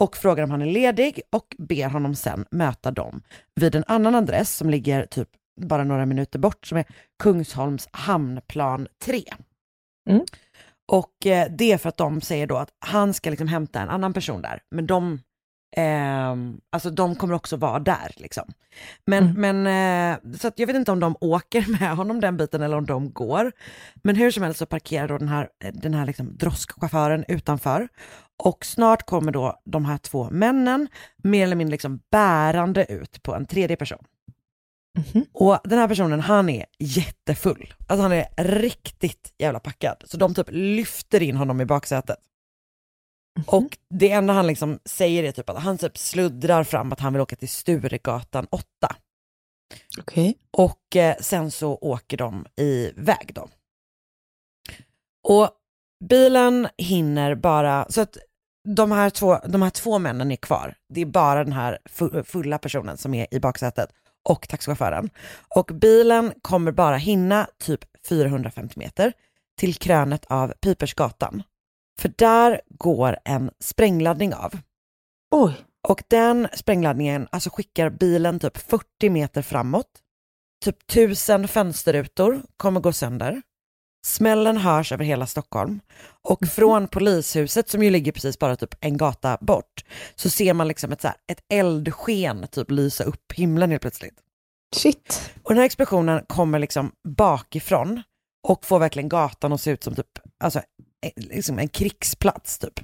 [0.00, 3.22] och frågar om han är ledig och ber honom sen möta dem
[3.54, 5.28] vid en annan adress som ligger typ
[5.60, 6.84] bara några minuter bort som är
[7.22, 9.22] Kungsholms hamnplan 3.
[10.10, 10.24] Mm.
[10.92, 13.88] Och eh, det är för att de säger då att han ska liksom hämta en
[13.88, 15.20] annan person där, men de,
[15.76, 18.44] ehm, alltså de kommer också vara där liksom.
[19.04, 22.76] Men, men eh, så jag vet inte om de åker med honom den biten eller
[22.76, 23.52] om de går.
[23.94, 27.88] Men hur som helst så parkerar då den här, den här liksom droskchauffören utanför.
[28.36, 33.34] Och snart kommer då de här två männen mer eller mindre liksom bärande ut på
[33.34, 34.04] en tredje person.
[35.32, 37.74] Och den här personen, han är jättefull.
[37.86, 39.96] Alltså han är riktigt jävla packad.
[40.04, 42.16] Så de typ lyfter in honom i baksätet.
[43.46, 47.12] Och det enda han liksom säger är typ att han typ sluddrar fram att han
[47.12, 48.64] vill åka till Sturegatan 8.
[49.98, 50.38] Okej.
[50.50, 53.48] Och eh, sen så åker de iväg då.
[55.28, 55.50] Och
[56.04, 58.16] bilen hinner bara, så att
[58.68, 60.74] de här, två, de här två männen är kvar.
[60.88, 63.90] Det är bara den här fu- fulla personen som är i baksätet
[64.28, 65.10] och taxichauffören.
[65.48, 69.12] Och bilen kommer bara hinna typ 450 meter
[69.58, 71.42] till krönet av Pipersgatan.
[72.00, 74.58] För där går en sprängladdning av.
[75.30, 75.54] Oj.
[75.88, 79.90] Och den sprängladdningen alltså skickar bilen typ 40 meter framåt.
[80.64, 83.42] Typ tusen fönsterrutor kommer gå sönder.
[84.06, 85.80] Smällen hörs över hela Stockholm.
[86.22, 89.84] Och från polishuset som ju ligger precis bara typ en gata bort
[90.14, 94.14] så ser man liksom ett, så här, ett eldsken typ lysa upp himlen helt plötsligt.
[94.76, 95.32] Shit.
[95.42, 98.02] Och den här explosionen kommer liksom bakifrån
[98.48, 100.62] och får verkligen gatan att se ut som typ, alltså,
[101.16, 102.80] liksom en krigsplats typ.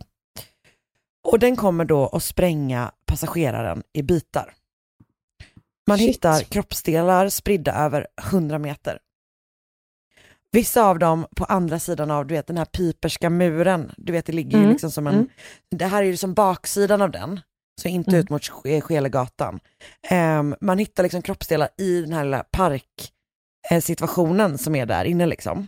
[1.28, 4.54] Och den kommer då att spränga passageraren i bitar.
[5.86, 6.08] Man Shit.
[6.08, 8.98] hittar kroppsdelar spridda över 100 meter.
[10.50, 14.26] Vissa av dem på andra sidan av du vet, den här piperska muren, du vet
[14.26, 15.28] det ligger ju Mm, liksom som en, mm.
[15.70, 17.40] det här är ju som baksidan av den,
[17.80, 18.20] så inte Mm.
[18.20, 19.60] ut mot Ske- Skelegatan.
[20.08, 25.66] Ehm, man hittar liksom kroppsdelar i den här lilla parksituationen som är där inne liksom.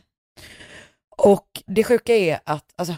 [1.16, 2.94] Och det sjuka är att, alltså,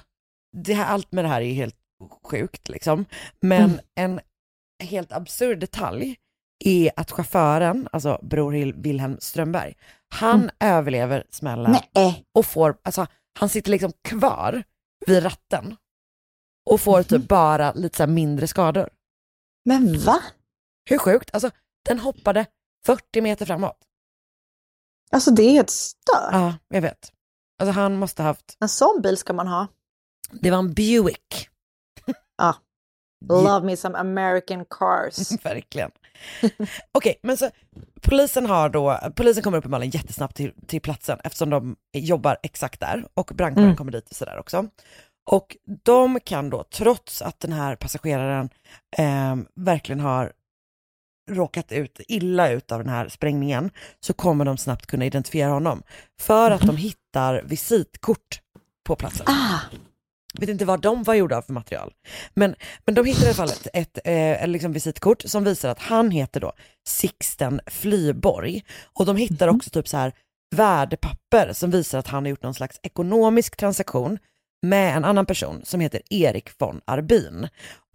[0.56, 1.76] det här, allt med det här är helt
[2.24, 3.04] sjukt liksom,
[3.40, 3.80] men Mm.
[3.94, 4.20] en
[4.88, 6.16] helt absurd detalj
[6.64, 8.52] är att chauffören, alltså bror
[8.82, 9.74] Wilhelm Strömberg,
[10.08, 10.50] han Mm.
[10.60, 11.72] överlever smällen
[12.34, 13.06] och får, alltså
[13.38, 14.62] han sitter liksom kvar
[15.06, 15.76] vid ratten
[16.70, 18.90] och får typ bara lite så mindre skador.
[19.64, 20.22] Men va?
[20.90, 21.30] Hur sjukt?
[21.32, 21.50] Alltså
[21.88, 22.46] den hoppade
[22.86, 23.78] 40 meter framåt.
[25.10, 26.28] Alltså det är helt stört.
[26.32, 27.12] Ja, jag vet.
[27.58, 29.66] Alltså han måste ha haft, En sån bil ska man ha.
[30.30, 31.48] det var en Buick.
[32.38, 32.54] Ja.
[33.28, 35.32] Love me some American cars.
[35.44, 35.90] Verkligen.
[36.92, 37.50] Okej, men så
[38.02, 43.06] polisen har då, polisen kommer uppenbarligen jättesnabbt till, till platsen eftersom de jobbar exakt där
[43.14, 43.76] och brandkåren Mm.
[43.76, 44.68] kommer dit och sådär också.
[45.30, 48.50] Och de kan då, trots att den här passageraren
[48.98, 50.32] eh, verkligen har
[51.30, 53.70] råkat ut illa ut av den här sprängningen,
[54.00, 55.82] så kommer de snabbt kunna identifiera honom.
[56.20, 58.40] För att de hittar visitkort
[58.84, 59.26] på platsen.
[59.28, 59.60] Ah,
[60.40, 61.92] vet inte vad de var gjorda av för material.
[62.34, 62.54] Men,
[62.84, 66.10] men de hittade i alla fall ett, ett eh, liksom visitkort som visar att han
[66.10, 66.52] heter då
[66.86, 68.64] Sixten Flyborg.
[68.92, 70.12] Och de hittar också typ så här
[70.56, 74.18] värdepapper som visar att han har gjort någon slags ekonomisk transaktion
[74.62, 77.48] med en annan person som heter Erik von Arbin.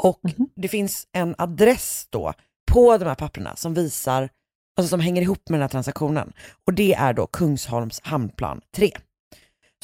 [0.03, 0.21] Och
[0.55, 2.33] det finns en adress då
[2.71, 4.29] på de här papperna som visar,
[4.77, 6.33] alltså som hänger ihop med den här transaktionen.
[6.67, 8.91] Och det är då Kungsholms hamnplan 3.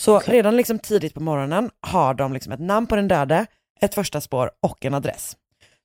[0.01, 3.45] Så redan liksom tidigt på morgonen har de liksom ett namn på den döde,
[3.81, 5.38] ett första spår och en adress.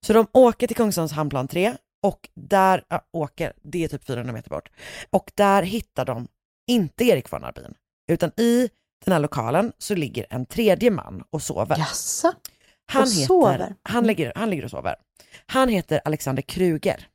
[0.06, 4.32] Så de åker till Kungsholms hamnplan 3 och där, ja, åker, det är typ 400
[4.32, 4.68] meter bort,
[5.10, 6.28] och där hittar de
[6.70, 7.74] inte Erik von Arbin,
[8.10, 8.70] utan i
[9.04, 11.78] den här lokalen så ligger en tredje man och sover.
[11.78, 12.32] Jaså?
[12.92, 13.74] Han, Och heter, sover?
[13.82, 14.94] Han, ligger, han ligger och sover.
[15.46, 17.08] Han heter Alexander Kruger.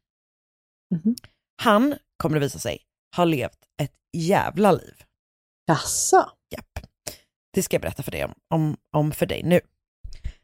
[0.96, 1.16] Mhm.
[1.62, 2.82] Han, kommer det visa sig,
[3.16, 5.04] har levt ett jävla liv.
[5.68, 6.32] Jaså?
[6.50, 6.80] Japp.
[7.54, 9.60] Det ska jag berätta för dig om, om, om för dig nu.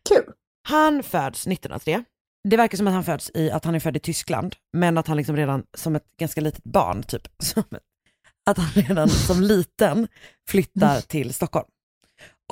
[0.09, 0.33] Kul.
[0.67, 2.03] Han föds 1903.
[2.49, 5.07] Det verkar som att han föds i, att han är född i Tyskland, men att
[5.07, 7.27] han liksom redan som ett ganska litet barn, typ,
[8.45, 10.07] att han redan som liten
[10.49, 11.67] flyttar till Stockholm.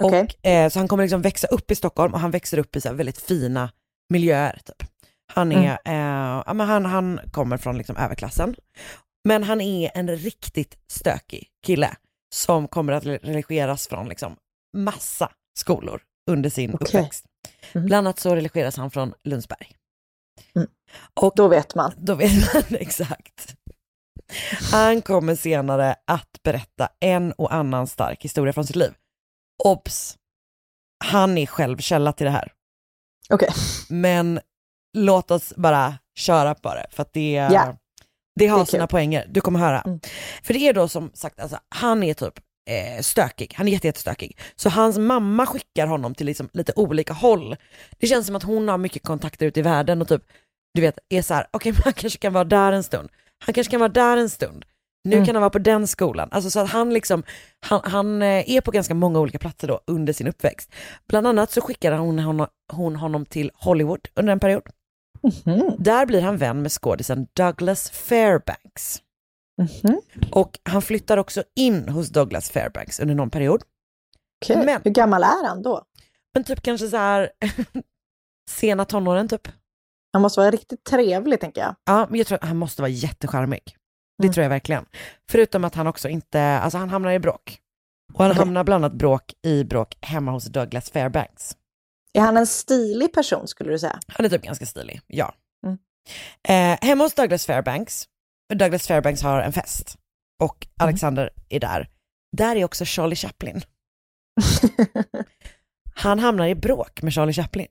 [0.01, 0.27] Och, Okej.
[0.43, 2.93] eh, så han kommer liksom växa upp i Stockholm och han växer upp i så
[2.93, 3.71] väldigt fina
[4.09, 4.59] miljöer.
[4.65, 4.90] Typ.
[5.33, 8.55] Han, är, eh, ja, men han, han kommer från liksom överklassen,
[9.27, 11.95] men han är en riktigt stökig kille
[12.35, 14.35] som kommer att religeras från liksom
[14.77, 16.01] massa skolor
[16.31, 16.85] under sin Okej.
[16.85, 17.25] uppväxt.
[17.73, 17.85] Mhm.
[17.85, 19.75] Bland annat så religeras han från Lundsberg.
[20.55, 20.67] Mm.
[21.13, 21.93] Och Då vet man.
[21.97, 23.55] då vet man exakt.
[24.71, 28.93] Han kommer senare att berätta en och annan stark historia från sitt liv.
[29.63, 30.17] Obs!
[31.05, 32.51] Han är själv källa till det här.
[33.29, 33.49] Okej.
[33.89, 34.39] Men
[34.97, 37.75] låt oss bara köra på det, för att det, Ja.
[38.35, 38.91] det har Det sina kul.
[38.91, 39.27] poänger.
[39.29, 39.81] Du kommer höra.
[39.81, 39.99] Mm.
[40.43, 42.33] För det är då som sagt, alltså, han är typ
[42.69, 44.37] eh, stökig, han är jätte, jättestökig.
[44.55, 47.55] Så hans mamma skickar honom till liksom lite olika håll.
[47.99, 50.23] Det känns som att hon har mycket kontakter ute i världen och typ,
[50.73, 53.09] du vet, är så här, okej men han kanske kan vara där en stund,
[53.45, 54.65] han kanske kan vara där en stund,
[55.03, 55.25] nu Mm.
[55.25, 56.29] kan han vara på den skolan.
[56.31, 57.23] Alltså så att han liksom,
[57.65, 60.71] han, han eh, är på ganska många olika platser då under sin uppväxt.
[61.07, 64.63] Bland annat så skickade hon honom, hon honom till Hollywood under en period.
[65.23, 65.75] Mhm.
[65.79, 69.01] Där blir han vän med skådisen Douglas Fairbanks.
[69.61, 70.01] Mhm.
[70.31, 73.63] Och han flyttar också in hos Douglas Fairbanks under någon period.
[74.45, 74.65] Okej.
[74.65, 75.83] Men- Hur gammal är han då?
[76.33, 77.31] Men typ kanske så här
[78.49, 79.47] sena tonåren typ.
[80.13, 81.75] Han måste vara riktigt trevlig tänker jag.
[81.85, 83.61] Ja, men jag tror han måste vara jättecharmig.
[84.17, 84.33] Det Mm.
[84.33, 84.85] tror jag verkligen.
[85.29, 87.59] Förutom att han också inte, alltså han hamnar i bråk.
[88.13, 88.39] Och han Okej.
[88.39, 91.55] hamnar bland annat bråk i bråk hemma hos Douglas Fairbanks.
[92.13, 93.99] Är han en stilig person skulle du säga?
[94.07, 95.35] Han är typ ganska stilig, ja.
[95.65, 95.77] Mm.
[96.47, 98.07] Eh, hemma hos Douglas Fairbanks,
[98.53, 99.97] Douglas Fairbanks har en fest
[100.43, 100.87] och Mm.
[100.89, 101.89] Alexander är där.
[102.37, 103.61] Där är också Charlie Chaplin.
[105.95, 107.67] Han hamnar i bråk med Charlie Chaplin.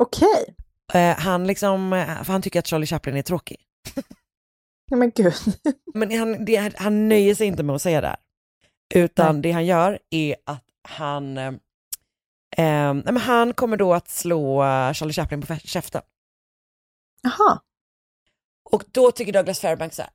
[0.00, 0.54] Okej.
[0.94, 3.56] Eh, han liksom, eh, för han tycker att Charlie Chaplin är tråkig.
[4.90, 5.34] Ja, men gud.
[5.94, 8.16] Men han, det, han nöjer sig inte med att säga det här.
[8.94, 11.38] Utan det han gör är att han,
[12.56, 16.02] eh, men han kommer då att slå eh, Charlie Chaplin på käften.
[17.22, 17.60] Jaha.
[18.70, 20.10] Och då tycker Douglas Fairbanks så här,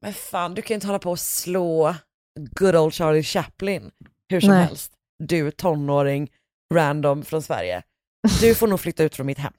[0.00, 1.94] men fan du kan ju inte hålla på och slå
[2.40, 3.90] good old Charlie Chaplin
[4.28, 4.64] hur som Nej.
[4.64, 4.92] helst.
[5.18, 6.30] Du tonåring,
[6.74, 7.82] random från Sverige.
[8.40, 9.52] Du får nog flytta ut från mitt hem.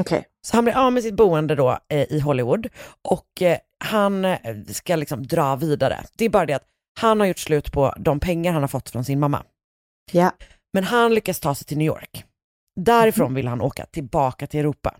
[0.00, 0.26] Okej.
[0.46, 2.68] Så han blir av med sitt boende då eh, i Hollywood
[3.02, 6.04] och eh, han eh, ska liksom dra vidare.
[6.16, 6.66] Det är bara det att
[7.00, 9.44] han har gjort slut på de pengar han har fått från sin mamma.
[10.12, 10.32] Ja.
[10.72, 12.24] Men han lyckas ta sig till New York.
[12.80, 14.96] Därifrån vill han åka tillbaka till Europa.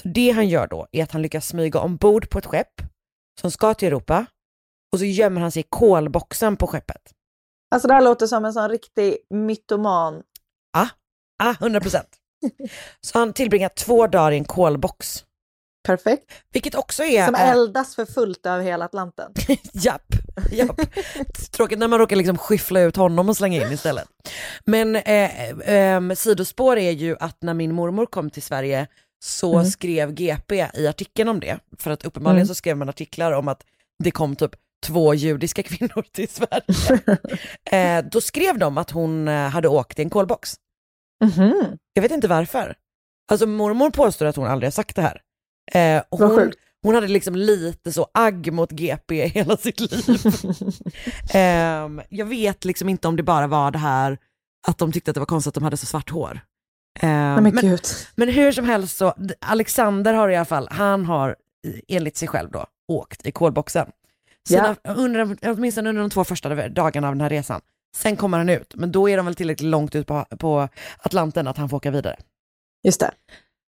[0.00, 2.82] Så det han gör då är att han lyckas smyga ombord på ett skepp
[3.40, 4.26] som ska till Europa
[4.92, 7.12] och så gömmer han sig i kolboxen på skeppet.
[7.70, 10.22] Alltså det här låter som en sån riktig mytoman.
[11.42, 12.08] Ah, 100 procent.
[13.00, 15.24] Så han tillbringar två dagar i en kolbox.
[15.86, 16.32] Perfekt.
[16.52, 17.26] Vilket också är...
[17.26, 19.32] Som eldas för fullt över hela Atlanten.
[19.72, 20.06] Japp,
[20.52, 20.80] japp.
[21.52, 24.08] Tråkigt när man råkar liksom skyffla ut honom och slänga in istället.
[24.64, 28.86] Men eh, eh, sidospår är ju att när min mormor kom till Sverige
[29.24, 29.66] så Mm.
[29.66, 32.48] skrev GP i artikeln om det, för att uppenbarligen Mm.
[32.48, 33.64] så skrev man artiklar om att
[34.04, 34.50] det kom typ
[34.86, 37.00] två judiska kvinnor till Sverige.
[37.98, 40.54] eh, då skrev de att hon eh, hade åkt i en kolbox.
[41.24, 41.76] Mhm.
[41.92, 42.74] Jag vet inte varför.
[43.30, 45.20] Alltså mormor påstår att hon aldrig har sagt det här.
[45.72, 46.52] Eh, hon.
[46.82, 50.20] Hon hade liksom lite så agg mot GP hela sitt liv.
[51.34, 54.18] Ehm, jag vet liksom inte om det bara var det här
[54.68, 56.40] att de tyckte att det var konstigt att de hade så svart hår.
[57.02, 57.78] Nej men
[58.16, 62.28] men, hur som helst så, Alexander har i alla fall, han har eh, enligt sig
[62.28, 63.90] själv då åkt i kolboxen.
[64.48, 67.60] Sina, under, åtminstone under de två första dagarna av den här resan.
[67.96, 70.68] Sen kommer han ut, men då är de väl tillräckligt långt ut på, på
[70.98, 72.16] Atlanten att han får åka vidare.
[72.84, 73.10] Just det.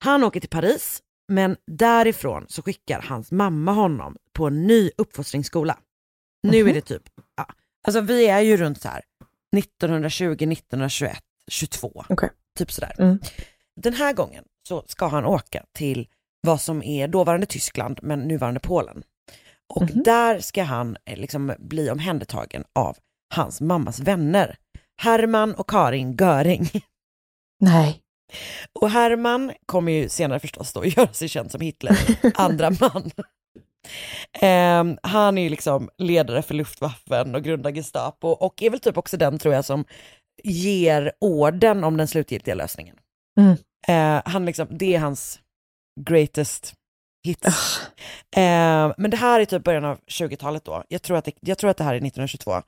[0.04, 5.78] Han åker till Paris, men därifrån så skickar hans mamma honom på en ny uppfostringsskola.
[6.42, 6.68] Nu Mhm.
[6.70, 7.02] är det typ,
[7.36, 7.46] ja,
[7.86, 9.02] alltså vi är ju runt så här
[9.56, 11.18] 1920, 1921,
[11.50, 12.30] 22, Okej.
[12.58, 12.94] typ sådär.
[12.98, 13.18] Mm.
[13.80, 16.08] Den här gången så ska han åka till
[16.40, 19.02] vad som är dåvarande Tyskland men nuvarande Polen.
[19.74, 20.02] Och Mhm.
[20.02, 22.96] där ska han eh, liksom bli omhändertagen av
[23.34, 24.56] hans mammas vänner.
[25.00, 26.70] Hermann och Karin Göring.
[27.60, 28.02] Nej.
[28.80, 31.98] Och Hermann kommer ju senare förstås då göra sig känd som Hitler,
[32.34, 33.10] andra man.
[34.32, 38.96] Eh, han är ju liksom ledare för Luftwaffen och grundar Gestapo och är väl typ
[38.96, 39.84] också den tror jag som
[40.44, 42.96] ger orden om den slutgiltiga lösningen.
[43.40, 43.56] Mm.
[43.88, 45.40] Eh, han liksom, det är hans
[46.00, 46.74] greatest
[47.24, 47.80] hits.
[48.36, 50.84] Eh, men det här är typ början av 20-talet då.
[50.88, 52.62] Jag tror, att det, jag tror att det här är 1922.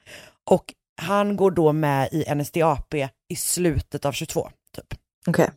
[0.51, 2.95] Och han går då med i NSDAP
[3.29, 4.51] i slutet av 22.
[4.77, 4.95] Typ.
[5.27, 5.51] Okej.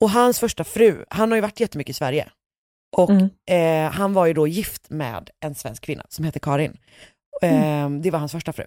[0.00, 2.28] Och hans första fru, han har ju varit jättemycket i Sverige.
[2.96, 3.28] Och Mm.
[3.50, 6.78] eh, han var ju då gift med en svensk kvinna som heter Karin.
[7.42, 8.64] Eh, Det var hans första fru.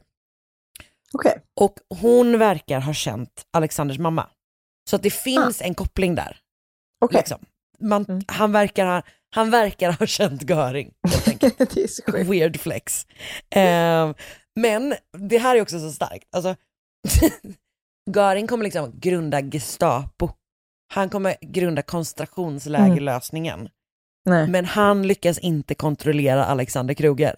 [1.14, 1.42] Okej.
[1.60, 4.30] Och hon verkar ha känt Alexanders mamma.
[4.90, 6.38] Så att det finns en koppling där.
[7.06, 7.18] Okej.
[7.18, 7.46] Liksom.
[7.80, 9.02] Man, han, verkar ha,
[9.36, 10.94] han verkar ha känt Göring.
[11.40, 12.30] det är så sjukt.
[12.30, 13.06] Weird flex.
[13.56, 14.12] Eh,
[14.56, 16.36] men det här är också så starkt.
[16.36, 16.56] Alltså,
[18.10, 20.30] Göring kommer liksom grunda Gestapo.
[20.94, 23.70] Han kommer grunda koncentrationslägerlösningen.
[24.30, 24.48] Nej.
[24.48, 27.36] Men han lyckas inte kontrollera Alexander Kruger.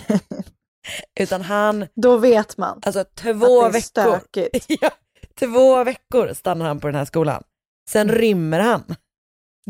[1.20, 4.66] Utan han, Då vet man alltså att två det är veckor, stökigt.
[4.80, 4.90] ja,
[5.38, 7.42] två veckor stannar han på den här skolan.
[7.90, 8.84] Sen rymmer han.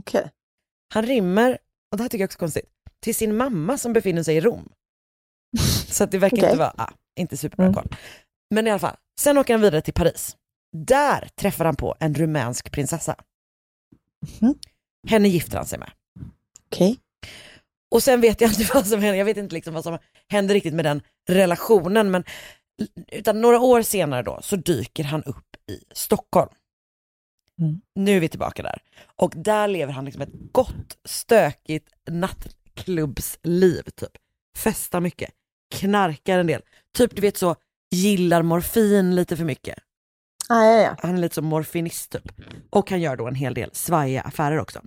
[0.00, 0.30] Okej.
[0.94, 1.58] Han rymmer,
[1.92, 2.68] och det här tycker jag också är konstigt,
[3.02, 4.68] till sin mamma som befinner sig i Rom.
[5.88, 6.46] Så att det verkar Okej.
[6.48, 7.74] inte vara, ah, inte superbra Mm.
[7.74, 7.88] koll.
[8.54, 10.36] Men i alla fall, sen åker han vidare till Paris.
[10.72, 13.16] Där träffar han på en rumänsk prinsessa.
[14.40, 14.54] Mhm.
[15.08, 15.90] Henne gifter han sig med.
[16.66, 16.98] Okej.
[17.90, 19.98] Och sen vet jag inte vad som händer, jag vet inte liksom vad som
[20.28, 22.24] händer riktigt med den relationen, men
[23.12, 26.50] utan några år senare då så dyker han upp i Stockholm.
[27.60, 27.80] Mm.
[27.94, 28.82] Nu är vi tillbaka där.
[29.16, 34.12] Och där lever han liksom ett gott, stökigt nattklubbsliv typ.
[34.56, 35.30] Festar mycket,
[35.74, 36.62] knarkar en del.
[36.96, 37.56] Typ du vet så,
[37.90, 39.78] gillar morfin lite för mycket.
[40.50, 40.96] Ah, ja, ja.
[41.02, 42.32] Han är lite som morfinist typ.
[42.70, 44.80] Och han gör då en hel del svajiga affärer också.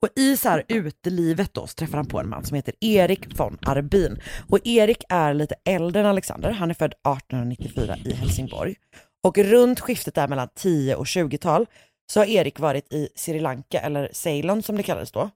[0.00, 3.38] Och i så här utelivet då så träffar han på en man som heter Erik
[3.40, 4.20] von Arbin.
[4.48, 8.74] Och Erik är lite äldre än Alexander, han är född 1894 i Helsingborg.
[9.22, 11.66] Och runt skiftet där mellan 10 och 20-tal
[12.12, 15.30] så har Erik varit i Sri Lanka, eller Ceylon som det kallades då.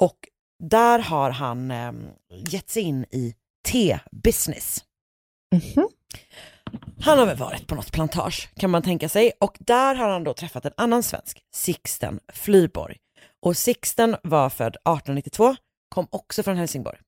[0.00, 0.18] Och
[0.62, 1.92] där har han eh,
[2.30, 3.34] gett sig in i
[3.68, 4.84] te-business.
[5.54, 5.88] Mhm.
[7.00, 10.24] Han har väl varit på något plantage kan man tänka sig och där har han
[10.24, 12.96] då träffat en annan svensk, Sixten Flyborg.
[13.46, 15.56] Och Sixten var född 1892,
[15.88, 16.98] kom också från Helsingborg.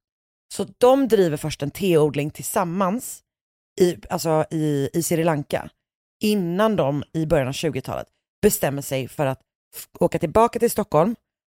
[0.54, 3.22] Så de driver först en teodling tillsammans
[3.80, 5.68] i, alltså i, i Sri Lanka
[6.22, 8.06] innan de i början av 20-talet
[8.42, 9.40] bestämmer sig för att
[9.98, 11.16] åka tillbaka till Stockholm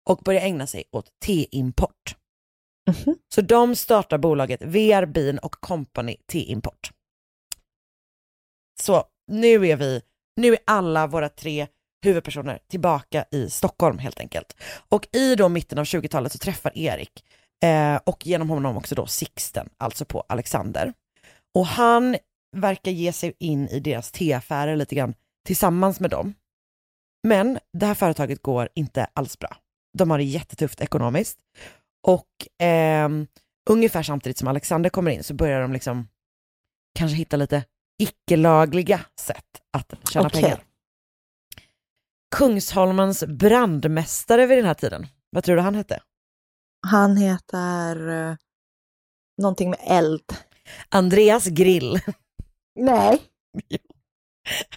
[0.10, 2.16] och börja ägna sig åt teimport.
[2.88, 3.16] Mhm.
[3.36, 6.92] Så de startar bolaget VR Bean och Company Teimport.
[8.84, 10.02] Så nu är vi,
[10.36, 11.68] nu är alla våra tre
[12.06, 14.58] huvudpersoner tillbaka i Stockholm helt enkelt.
[14.90, 17.26] Och i då mitten av 20-talet så träffar Erik
[17.64, 20.94] eh, och genom honom också då Sixten, alltså på Alexander.
[21.56, 22.18] Och han
[22.56, 25.14] verkar ge sig in i deras teaffärer lite grann
[25.48, 26.34] tillsammans med dem.
[27.28, 29.58] Men det här företaget går inte alls bra.
[29.98, 31.40] De har det jättetufft ekonomiskt.
[32.08, 33.10] Och eh,
[33.70, 36.08] ungefär samtidigt som Alexander kommer in så börjar de liksom
[36.96, 37.64] kanske hitta lite
[37.98, 40.42] icke-lagliga sätt att tjäna Okej.
[40.42, 40.64] pengar.
[42.36, 46.02] Kungsholmens brandmästare vid den här tiden, vad tror du han hette?
[46.88, 48.36] Han heter uh,
[49.42, 50.34] någonting med eld.
[50.90, 52.00] Andreas Grill.
[52.80, 53.22] Nej.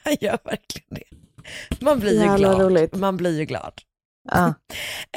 [0.05, 1.17] Han gör verkligen det.
[1.81, 2.61] Man blir ju glad.
[2.61, 2.95] roligt.
[2.95, 3.73] Man blir ju glad.
[4.33, 4.55] Ja.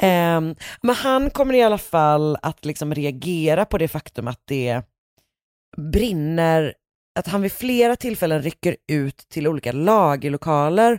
[0.02, 4.82] Ehm, men han kommer i alla fall att liksom reagera på det faktum att det
[5.76, 6.74] brinner,
[7.18, 10.98] att han vid flera tillfällen rycker ut till olika lagerlokaler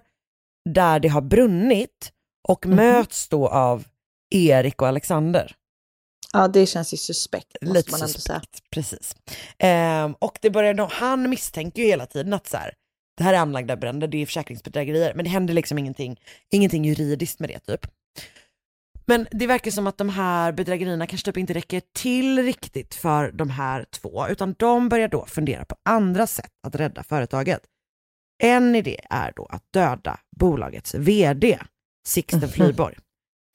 [0.69, 2.11] där det har brunnit
[2.47, 2.75] och Mhm.
[2.75, 3.83] möts då av
[4.35, 5.55] Erik och Alexander.
[6.33, 9.15] ja, det känns ju suspekt Lite suspekt, precis.
[9.57, 12.73] Ehm, och det börjar då, han misstänker ju hela tiden att så här,
[13.17, 16.19] det här är anlagda bränder, det är försäkringsbedrägerier, men det händer liksom ingenting,
[16.51, 17.87] ingenting juridiskt med det typ.
[19.05, 23.31] Men det verkar som att de här bedrägerierna kanske typ inte räcker till riktigt för
[23.31, 27.61] de här två, utan de börjar då fundera på andra sätt att rädda företaget.
[28.43, 31.59] En idé är då att döda bolagets vd,
[32.07, 32.49] Sixten Mhm.
[32.49, 32.97] Flyborg.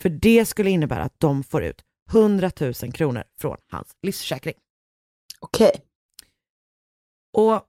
[0.02, 4.54] För det skulle innebära att de får ut 100 000 kronor från hans livsförsäkring.
[5.40, 5.82] Okej.
[7.36, 7.62] Och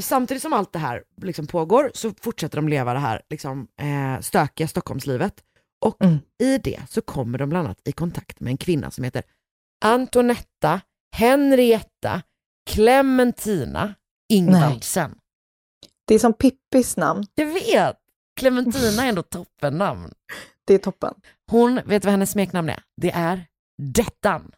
[0.00, 4.20] samtidigt som allt det här liksom pågår så fortsätter de leva det här liksom, eh,
[4.20, 5.44] stökiga Stockholmslivet.
[5.84, 6.18] Och Mm.
[6.42, 9.22] i det så kommer de bland annat i kontakt med en kvinna som heter
[9.84, 10.80] Antonetta
[11.16, 12.22] Henrietta
[12.70, 13.94] Clementina
[14.28, 15.18] Ingvaldsen.
[16.06, 17.26] Det är som Pippis namn.
[17.34, 17.96] Jag vet!
[18.40, 20.12] Clementina är ändå toppennamn.
[20.66, 21.14] Det är toppen.
[21.50, 22.82] Hon, vet du vad hennes smeknamn är?
[23.00, 23.46] Det är
[23.82, 24.52] Dettan.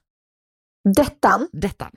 [0.97, 1.49] Dettan?
[1.53, 1.97] Dettan.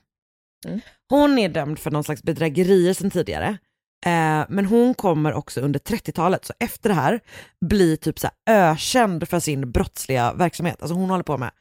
[0.67, 0.79] Mm.
[1.09, 3.57] Hon är dömd för någon slags bedrägerier sedan tidigare.
[4.05, 7.19] Eh, men hon kommer också under 30-talet, så efter det här,
[7.65, 10.81] bli typ så här ökänd för sin brottsliga verksamhet.
[10.81, 11.51] Alltså hon håller på med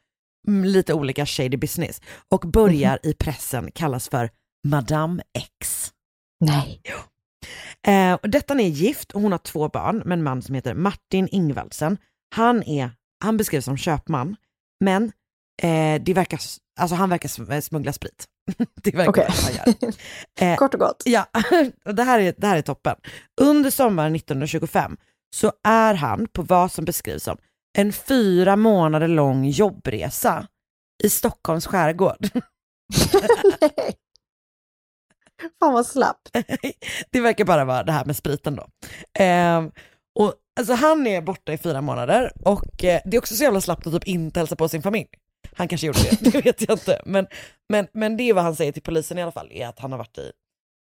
[0.47, 4.29] lite olika shady business och börjar i pressen kallas för
[4.67, 5.91] Madame X.
[6.39, 6.81] Nej.
[7.87, 10.73] Eh, och Dettan är gift och hon har två barn med en man som heter
[10.73, 11.97] Martin Ingvaldsen.
[12.35, 12.91] Han, är,
[13.23, 14.35] han beskrivs som köpman,
[14.79, 15.03] men
[15.61, 16.39] eh, det verkar,
[16.79, 18.25] alltså han verkar sm- smuggla sprit.
[18.83, 19.93] det verkar vara vad han gör.
[20.41, 21.03] Eh, Kort och gott.
[21.05, 21.27] Ja,
[21.85, 22.95] och det här, är, det här är toppen.
[23.41, 24.97] Under sommaren 1925
[25.35, 27.37] så är han på vad som beskrivs som
[27.77, 30.47] en fyra månader lång jobbresa
[31.03, 32.29] i Stockholms skärgård.
[33.61, 33.95] Nej.
[35.59, 36.29] Fan vad slappt.
[37.11, 38.67] det verkar bara vara det här med spriten då.
[39.13, 39.71] Ehm,
[40.15, 43.61] och, alltså, han är borta i fyra månader och eh, det är också så jävla
[43.61, 45.07] slappt att typ inte hälsa på sin familj.
[45.53, 47.01] Han kanske gjorde det, det vet jag inte.
[47.05, 47.27] Men,
[47.69, 49.91] men, men det är vad han säger till polisen i alla fall, är att han
[49.91, 50.31] har varit i,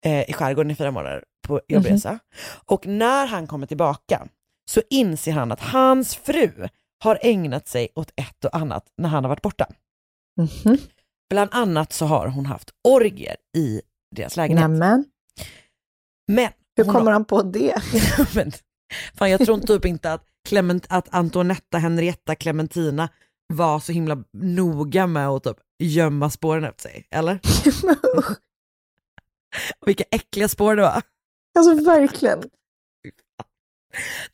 [0.04, 2.18] eh, i skärgården i fyra månader på jobbresa.
[2.66, 4.28] Och när han kommer tillbaka
[4.70, 6.68] så inser han att hans fru
[7.02, 9.66] har ägnat sig åt ett och annat när han har varit borta.
[10.40, 10.78] Mhm.
[11.30, 13.80] Bland annat så har hon haft orgier i
[14.16, 14.70] deras lägenhet.
[14.70, 15.04] Nämen.
[16.28, 17.82] Men Hur kommer han på det?
[18.34, 18.52] men,
[19.14, 23.08] fan, jag tror typ inte att, Clement, att Antonetta, Henrietta, Clementina
[23.50, 27.40] var så himla noga med att typ gömma spåren efter sig, eller?
[29.86, 31.02] Vilka äckliga spår det var.
[31.58, 32.42] Alltså verkligen.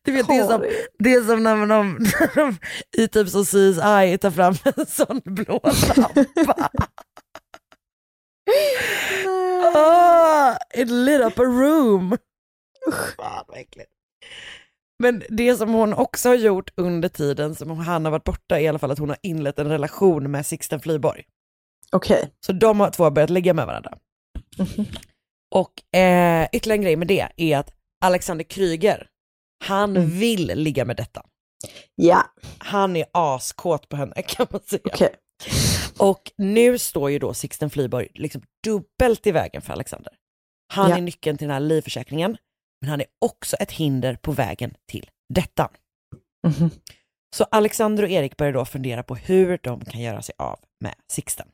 [0.03, 0.65] Du vet, det, är som,
[0.99, 2.57] det är som när de, när de
[2.97, 5.61] i typ som CSI tar fram en sån blå
[5.97, 6.71] lampa.
[9.75, 12.19] Ah, it lit up a room.
[13.17, 13.91] Fan vad äckligt.
[14.99, 18.63] Men det som hon också har gjort under tiden som han har varit borta är
[18.65, 21.25] i alla fall att hon har inlett en relation med Sixten Flyborg.
[21.93, 22.31] Okej.
[22.47, 23.99] Så de har två börjat ligga med varandra.
[25.55, 27.73] Och eh, ytterligare en grej med det är att
[28.05, 29.07] Alexander Kryger,
[29.65, 31.23] han vill ligga med detta.
[31.95, 32.23] Ja,
[32.59, 34.81] Han är askåt på henne kan man säga.
[34.85, 35.15] okej.
[35.99, 40.13] Och nu står ju då Sixten Flyborg liksom dubbelt i vägen för Alexander.
[40.73, 40.97] Han Ja.
[40.97, 42.37] är nyckeln till den här livförsäkringen,
[42.81, 45.71] men han är också ett hinder på vägen till detta.
[46.47, 46.71] Mhm.
[47.37, 50.95] Så Alexander och Erik börjar då fundera på hur de kan göra sig av med
[51.13, 51.49] Sixten.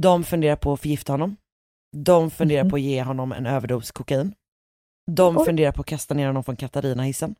[0.00, 1.36] De funderar på att förgifta honom.
[1.96, 2.70] De funderar Mhm.
[2.70, 4.34] på att ge honom en överdos kokain.
[5.10, 5.44] De Oj.
[5.44, 7.34] funderar på att kasta ner honom från Katarina-hissen.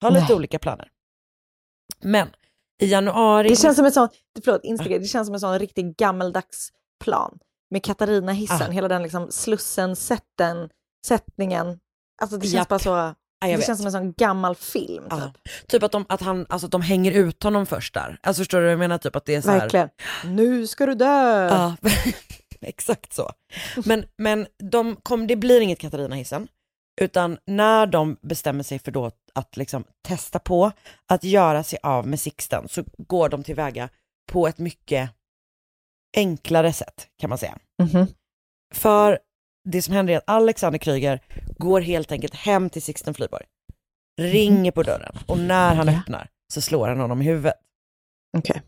[0.00, 0.36] Har lite Nej.
[0.36, 0.90] olika planer.
[2.00, 2.28] Men
[2.82, 3.48] i januari...
[3.48, 4.08] Det känns som en sån,
[4.44, 6.72] förlåt, instiga, det känns som en sån riktigt gammeldags
[7.04, 7.38] plan.
[7.70, 8.70] Med Katarina-hissen, Ah.
[8.70, 10.70] hela den liksom slussen, sätten,
[11.06, 11.78] sättningen.
[12.22, 12.68] Alltså det känns Japp.
[12.68, 13.66] bara så, Ja, det vet.
[13.66, 15.12] känns som en sån gammal film typ.
[15.12, 15.32] Ja.
[15.68, 18.18] Typ att de, att, han, alltså att de hänger ut honom först där.
[18.22, 18.98] Alltså förstår du vad jag menar?
[18.98, 19.60] Typ att det är så här...
[19.60, 19.88] Verkligen.
[20.24, 21.48] Nu ska du dö!
[21.48, 21.76] Ja,
[22.60, 23.30] exakt så.
[23.84, 26.48] Men, men de kom, det blir inget Katarina-hissen,
[27.00, 30.72] utan när de bestämmer sig för då att liksom testa på
[31.06, 33.88] att göra sig av med Sixten så går de tillväga
[34.32, 35.10] på ett mycket
[36.16, 37.58] enklare sätt kan man säga.
[37.82, 38.06] Mhm.
[38.74, 39.18] För
[39.68, 41.20] det som händer är att Alexander Kryger
[41.58, 43.44] går helt enkelt hem till Sixten Flyborg,
[44.20, 45.98] ringer på dörren och när han Ja.
[46.00, 47.54] öppnar så slår han honom i huvudet.
[48.38, 48.62] Okej.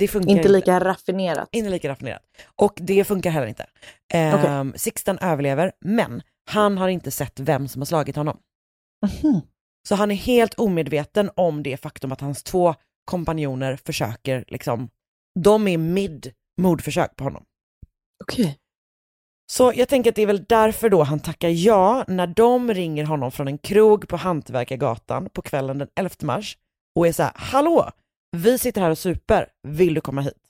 [0.00, 1.48] Det funkar Inte lika raffinerat.
[1.52, 2.22] inte lika raffinerat.
[2.56, 3.66] Och det funkar heller inte.
[4.14, 8.38] Ehm, Sixten överlever, men han har inte sett vem som har slagit honom.
[9.22, 9.40] Mhm.
[9.88, 12.74] Så han är helt omedveten om det faktum att hans två
[13.04, 14.88] kompanjoner försöker, liksom,
[15.40, 17.44] de är mid mordförsök på honom.
[18.24, 18.58] Okej.
[19.52, 23.04] Så jag tänker att det är väl därför då han tackar ja när de ringer
[23.04, 26.58] honom från en krog på Hantverkargatan på kvällen den 11 mars
[26.96, 27.90] och är så här, hallå,
[28.36, 30.42] vi sitter här och super, vill du komma hit?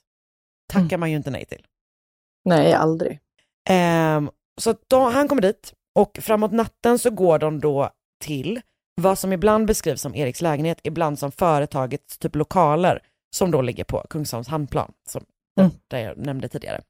[0.73, 1.65] Tackar man ju inte nej till.
[2.45, 3.19] Nej, aldrig.
[3.69, 4.29] Ehm,
[4.61, 7.89] så då, han kommer dit och framåt natten så går de då
[8.23, 8.61] till
[9.01, 12.99] vad som ibland beskrivs som Eriks lägenhet, ibland som företagets typ lokaler
[13.35, 15.25] som då ligger på Kungsholms hamnplan, som
[15.59, 15.71] Mm.
[15.87, 16.81] där jag nämnde tidigare.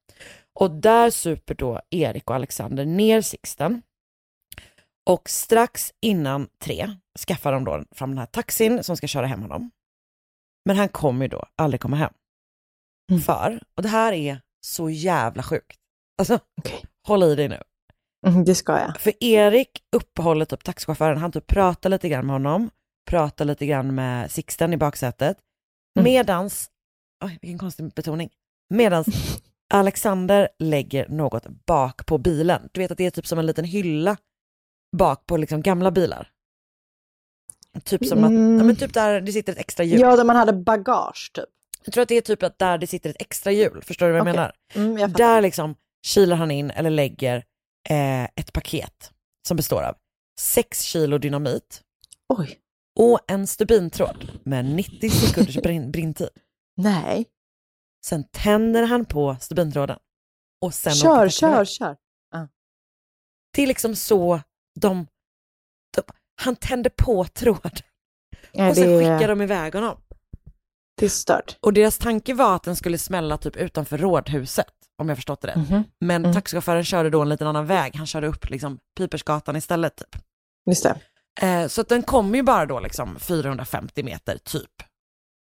[0.60, 3.82] Och där super då Erik och Alexander ner Sixten.
[5.10, 6.90] Och strax innan tre
[7.28, 9.72] skaffar de då fram den här taxin som ska köra hem honom.
[10.66, 12.14] Men han kommer ju då aldrig komma hem.
[13.12, 13.22] Mm.
[13.22, 15.78] För, och det här är så jävla sjukt.
[16.18, 16.86] Alltså, Okej.
[17.08, 17.62] håll i dig nu.
[18.28, 19.02] Mhm, det ska jag.
[19.02, 22.70] För Erik uppehåller typ taxichauffören, han typ pratar lite grann med honom,
[23.10, 25.38] pratar lite grann med Sixten i baksätet,
[26.00, 26.04] Mm.
[26.04, 26.72] medans,
[27.26, 28.30] oj vilken konstig betoning,
[28.70, 29.08] medans
[29.74, 32.70] Alexander lägger något bak på bilen.
[32.72, 34.18] Du vet att det är typ som en liten hylla
[34.98, 36.30] bak på liksom gamla bilar.
[37.84, 38.58] Typ som att, Mm.
[38.58, 40.00] ja, men typ där det sitter ett extra hjul.
[40.02, 41.46] Ja, där man hade bagage typ.
[41.86, 44.12] Jag tror att det är typ att där det sitter ett extra hjul, förstår du
[44.12, 44.34] vad jag Okej.
[44.34, 44.54] menar?
[44.76, 45.12] Mm, jag.
[45.14, 47.44] Där liksom kilar han in eller lägger
[47.90, 49.12] eh, ett paket
[49.48, 49.96] som består av
[50.40, 51.82] 6 kilo dynamit
[52.30, 52.58] Oj.
[53.00, 56.30] och en stubintråd med 90 sekunders brinn, brinntid.
[56.78, 57.26] Nej.
[58.06, 60.00] Sen tänder han på stubintråden.
[60.62, 61.98] Och sen Kör, kör, kör.
[63.56, 64.42] Det är liksom så
[64.80, 65.08] de,
[65.96, 66.02] de
[66.42, 67.72] han tänder på tråden
[68.52, 69.98] Ja, och sen det, skickar de iväg honom.
[70.98, 71.58] det är stört.
[71.62, 75.48] Och deras tanke var att den skulle smälla typ utanför rådhuset, om jag förstått det
[75.48, 75.56] rätt.
[75.70, 75.84] Mhm.
[76.00, 76.34] Men Mm.
[76.34, 80.22] taxichauffören körde då en liten annan väg, han körde upp liksom Pipersgatan istället typ.
[80.66, 81.00] Just det.
[81.48, 84.72] Eh, så att den kom ju bara då liksom 450 meter typ,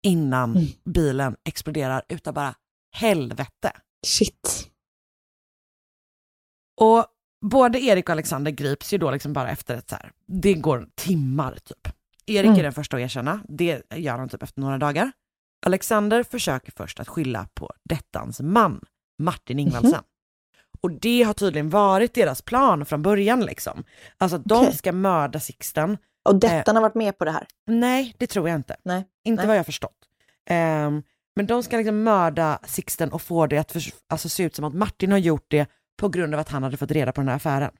[0.02, 0.66] innan Mm.
[0.84, 2.54] bilen exploderar utav bara
[2.94, 3.72] helvete.
[4.06, 4.68] Shit.
[6.80, 7.06] Och
[7.44, 10.88] både Erik och Alexander grips ju då liksom bara efter ett så här, det går
[10.94, 11.88] timmar typ.
[12.26, 12.58] Erik Mm.
[12.58, 15.12] är den första att erkänna, det gör han typ efter några dagar.
[15.66, 18.80] Alexander försöker först att skylla på dettans man,
[19.18, 19.90] Martin Ingvaldsen.
[19.90, 20.04] Mhm.
[20.80, 23.84] Och det har tydligen varit deras plan från början liksom.
[24.18, 24.76] Alltså att de Okej.
[24.76, 25.98] ska mörda Sixten.
[26.22, 27.46] Och Dettan har varit med på det här?
[27.66, 28.76] Nej, det tror jag inte.
[28.84, 29.04] Nej.
[29.24, 29.46] Inte Nej.
[29.46, 29.96] vad jag har förstått.
[30.46, 31.02] Ehm,
[31.36, 34.64] men de ska liksom mörda Sixten och få det att förs- alltså, se ut som
[34.64, 35.66] att Martin har gjort det
[35.96, 37.70] på grund av att han hade fått reda på den här affären.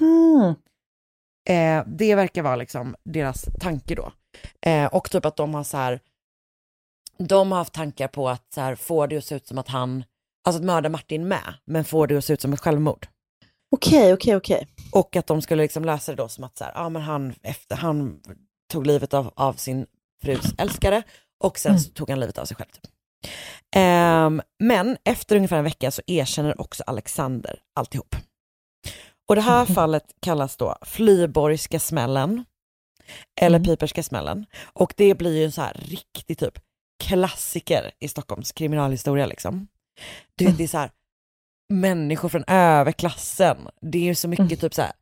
[0.00, 0.54] Mhm.
[1.48, 4.12] Eh, det verkar vara liksom deras tanke då.
[4.70, 6.00] Eh, och typ att de har så här,
[7.18, 9.68] de har haft tankar på att så här, få det att se ut som att
[9.68, 10.04] han,
[10.44, 13.06] alltså att mörda Martin med, men få det att se ut som ett självmord.
[13.70, 14.68] Okej, okej, okej.
[14.92, 17.34] Och att de skulle liksom lösa det då som att så här, ja men han,
[17.42, 18.20] efter, han
[18.72, 19.86] tog livet av, av sin
[20.22, 21.02] frus älskare
[21.44, 22.68] och sen så tog han livet av sig själv.
[22.68, 22.92] Typ.
[23.76, 28.16] Ehm, men efter ungefär en vecka så erkänner också Alexander alltihop.
[29.28, 32.44] Och det här fallet kallas då Flyborgska smällen
[33.40, 34.46] eller Piperska smällen.
[34.62, 36.58] Och det blir ju en så här riktig typ
[37.04, 39.68] klassiker i Stockholms kriminalhistoria liksom.
[40.34, 40.90] Du vet, det är så här
[41.72, 43.56] människor från överklassen.
[43.80, 44.92] Det är ju så mycket typ så här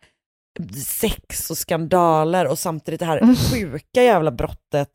[0.86, 4.88] sex och skandaler och samtidigt det här sjuka jävla brottet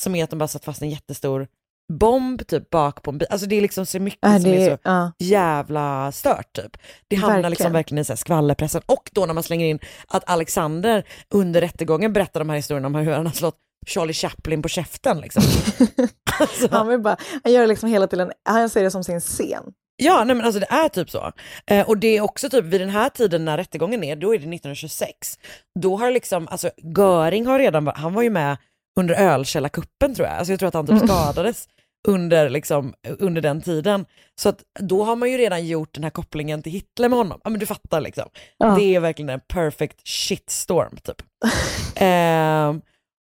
[0.00, 1.48] som är att de bara satt fast en jättestor
[1.92, 3.28] bomb typ bak på en bil.
[3.30, 5.12] Alltså det är liksom så mycket Ja, som är så ja.
[5.18, 6.76] jävla stört typ.
[7.08, 7.50] Det hamnar Verkligen.
[7.50, 8.82] liksom verkligen i så här skvallerpressen.
[8.86, 12.94] Och då när man slänger in att Alexander under rättegången berättar de här historierna om
[12.94, 15.42] hur han har slått Charlie Chaplin på käften liksom.
[16.40, 19.64] alltså, Han, vill bara, han gör liksom hela tiden, han ser det som sin scen.
[19.96, 21.32] Ja, nej men alltså det är typ så.
[21.66, 24.38] Eh, och det är också typ vid den här tiden när rättegången är, då är
[24.38, 25.38] det 1926.
[25.80, 28.56] Då har liksom, alltså Göring har redan, han var ju med
[28.98, 30.36] under ölkällarkuppen tror jag.
[30.36, 31.08] Alltså jag tror att han typ Mm.
[31.08, 31.68] skadades
[32.08, 34.06] under, liksom, under den tiden.
[34.40, 37.40] Så att då har man ju redan gjort den här kopplingen till Hitler med honom.
[37.44, 38.28] Ja men du fattar liksom.
[38.58, 38.66] Ja.
[38.78, 41.22] Det är verkligen en perfect shitstorm typ.
[41.96, 42.80] Ehm,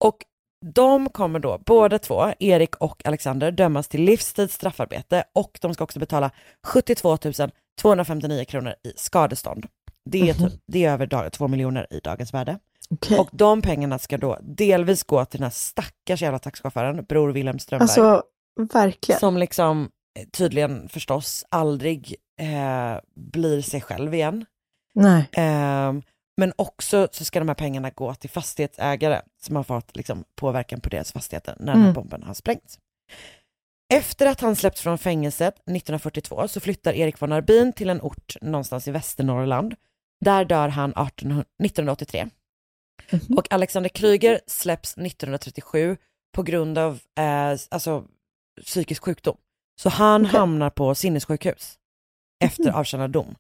[0.05, 0.17] och
[0.75, 5.85] de kommer då, båda två, Erik och Alexander, dömas till livstids straffarbete och de ska
[5.85, 6.31] också betala
[6.67, 7.19] 72
[7.81, 9.67] 259 kronor i skadestånd.
[10.11, 12.59] Det är, typ, det är över dag, 2 miljoner i dagens värde.
[12.91, 13.19] Okej.
[13.19, 17.59] Och de pengarna ska då delvis gå till den här stackars jävla taxichauffören, bror Wilhelm
[17.59, 17.83] Strömberg.
[17.83, 18.23] Alltså,
[18.73, 19.21] verkligen.
[19.21, 24.45] Som liksom eh, tydligen förstås aldrig eh, blir sig själv igen.
[24.95, 25.29] Nej.
[25.33, 26.03] Ehm,
[26.37, 30.81] men också så ska de här pengarna gå till fastighetsägare som har fått liksom, påverkan
[30.81, 31.95] på deras fastigheter när den här Mm.
[31.95, 32.79] bomben har sprängts.
[33.95, 38.37] Efter att han släppts från fängelset 1942 så flyttar Erik von Arbin till en ort
[38.41, 39.75] någonstans i Västernorrland.
[40.25, 42.29] Där dör han 18, 1983.
[43.11, 43.39] Mhm.
[43.39, 45.97] Och Alexander Kryger släpps 1937
[46.35, 48.05] på grund av eh, alltså,
[48.65, 49.37] psykisk sjukdom.
[49.81, 50.39] Så han Okej.
[50.39, 51.79] hamnar på sinnessjukhus
[52.45, 52.75] efter Mhm.
[52.75, 53.35] avtjänad dom.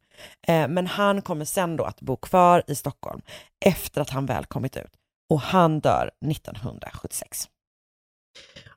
[0.48, 3.20] Eh, men han kommer sen då att bo kvar i Stockholm
[3.64, 4.90] efter att han väl kommit ut.
[5.30, 7.48] Och han dör 1976.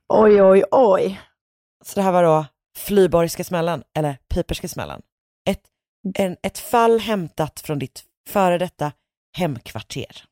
[0.08, 1.20] Oj, oj, oj.
[1.84, 2.46] Så det här var då
[2.78, 5.02] Flyborgska smällen, eller Piperska smällen.
[5.50, 5.62] Ett,
[6.18, 8.92] en, ett fall hämtat från ditt före detta
[9.36, 10.24] hemkvarter.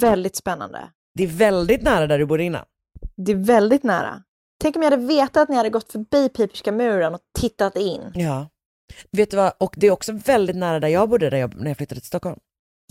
[0.00, 0.90] Väldigt spännande.
[1.14, 2.64] Det är väldigt nära där du bodde innan.
[3.16, 4.22] Det är väldigt nära.
[4.60, 8.12] Tänk om jag hade vetat att ni hade gått förbi Piperska muren och tittat in.
[8.14, 8.48] Ja.
[9.10, 11.70] Vet du vad, och det är också väldigt nära där jag bodde där jag, när
[11.70, 12.38] jag flyttade till Stockholm.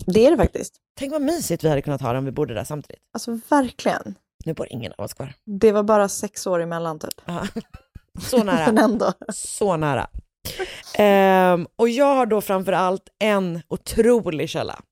[0.06, 0.74] Det är det faktiskt.
[0.98, 3.02] Tänk vad mysigt vi hade kunnat ha det om vi bodde där samtidigt.
[3.12, 4.14] Alltså verkligen.
[4.44, 5.34] Nu bor ingen av oss kvar.
[5.60, 7.20] Det var bara sex år emellan typ.
[7.24, 7.46] Ja.
[8.20, 8.72] Så nära.
[8.72, 9.12] Men ändå.
[9.32, 10.10] Så nära.
[10.98, 14.82] Ehm, och jag har då framför allt en otrolig källa.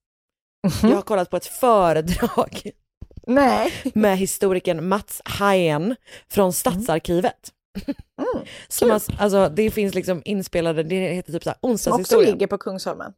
[0.67, 0.91] Mhm.
[0.91, 2.71] Jag har kollat på ett föredrag
[3.27, 3.73] Nej.
[3.95, 5.97] med historikern Mats Hayen
[6.29, 7.53] från Stadsarkivet.
[7.87, 8.47] Mm.
[8.69, 12.31] Som har, alltså, det finns liksom inspelade, det heter typ så här Som också onsdagshistorien.
[12.31, 13.13] ligger på Kungsholmen.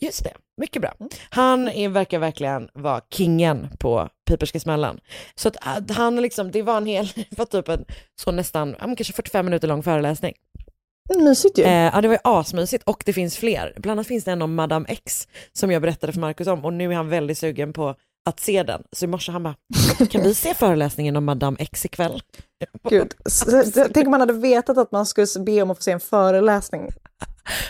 [0.00, 0.94] Just det, mycket bra.
[1.30, 5.00] Han är, verkar verkligen vara kingen på Piperska smällen.
[5.34, 7.84] Så att äh, han liksom, det var en hel, var typ en
[8.20, 10.34] så nästan, kanske 45 minuter lång föreläsning.
[11.16, 11.62] Mysigt ju.
[11.62, 13.74] Eh, ja det var ju asmysigt och det finns fler.
[13.76, 16.72] Bland annat finns det en om Madame X som jag berättade för Markus om och
[16.72, 18.82] nu är han väldigt sugen på att se den.
[18.92, 19.54] Så i morse han bara,
[20.10, 22.22] kan vi se föreläsningen om Madame X ikväll?
[22.88, 23.14] Gud.
[23.94, 26.88] Tänk om man hade vetat att man skulle be om att få se en föreläsning.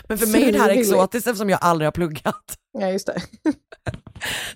[0.09, 2.57] Men för mig är det här exotiskt eftersom jag aldrig har pluggat.
[2.79, 3.23] Ja, just det.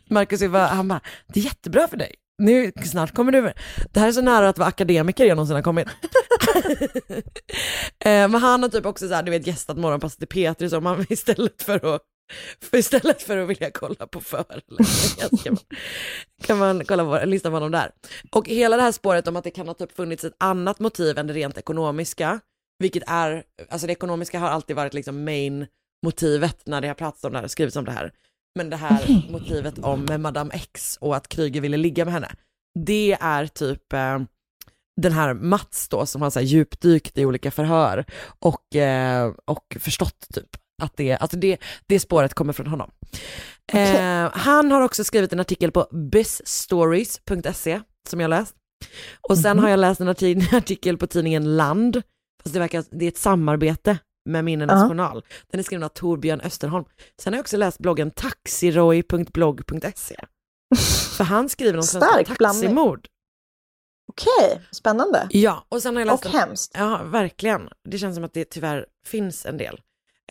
[0.10, 2.14] Marcus han bara, det är jättebra för dig.
[2.38, 3.52] Nu, snart kommer du,
[3.92, 5.88] det här är så nära att vara akademiker jag någonsin har kommit.
[7.98, 10.80] eh, men han har typ också så här, du vet gästat morgonpasset i P3 så
[10.80, 12.02] man istället för att
[12.60, 15.58] för istället för att vilja kolla på föreläsningar kan man,
[16.42, 17.90] kan man kolla på, lyssna på honom där.
[18.30, 21.18] Och hela det här spåret om att det kan ha typ funnits ett annat motiv
[21.18, 22.40] än det rent ekonomiska,
[22.78, 25.66] vilket är, alltså det ekonomiska har alltid varit liksom main
[26.06, 28.12] motivet när det har pratats om det här skrivits om det här.
[28.54, 32.30] Men det här motivet om Madame X och att Kryger ville ligga med henne,
[32.84, 34.18] det är typ eh,
[34.96, 38.04] den här Mats då som har så här djupdykt i olika förhör
[38.38, 42.90] och, eh, och förstått typ att det, alltså det, det spåret kommer från honom.
[43.72, 48.54] Eh, han har också skrivit en artikel på bizstories.se som jag läst.
[49.28, 52.02] Och sen har jag läst en arti- artikel på tidningen Land,
[52.42, 53.98] fast det verkar, det är ett samarbete
[54.28, 54.88] med Minnenas Ja.
[54.88, 55.24] journal.
[55.50, 56.84] Den är skriven av Torbjörn Österholm.
[57.22, 60.16] Sen har jag också läst bloggen taxiroy.blogg.se.
[61.16, 63.08] För han skriver om svenska taximord.
[64.12, 65.26] Okej, spännande.
[65.30, 66.72] Ja, och sen har jag läst Och en- hemskt.
[66.74, 67.68] Ja, verkligen.
[67.88, 69.80] Det känns som att det tyvärr finns en del.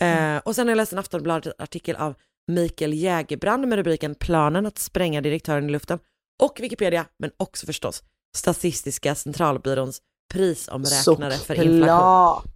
[0.01, 0.35] Mm.
[0.35, 2.15] Eh, och sen har jag läst en Aftonbladet-artikel av
[2.51, 5.99] Mikael Jägerbrand med rubriken Planen att spränga direktören i luften.
[6.43, 8.03] Och Wikipedia, men också förstås
[8.37, 10.01] Statistiska centralbyråns
[10.33, 12.51] prisomräknare för inflation.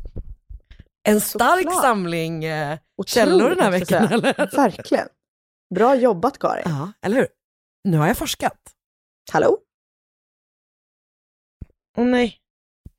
[1.03, 1.81] En stark Såklart.
[1.81, 4.55] samling eh, källor den här veckan, eller?
[4.55, 5.07] Verkligen.
[5.75, 6.63] Bra jobbat Karin.
[6.65, 7.27] Ja, eller hur?
[7.83, 8.59] Nu har jag forskat.
[9.31, 9.57] Hallå?
[11.97, 12.37] Åh nej.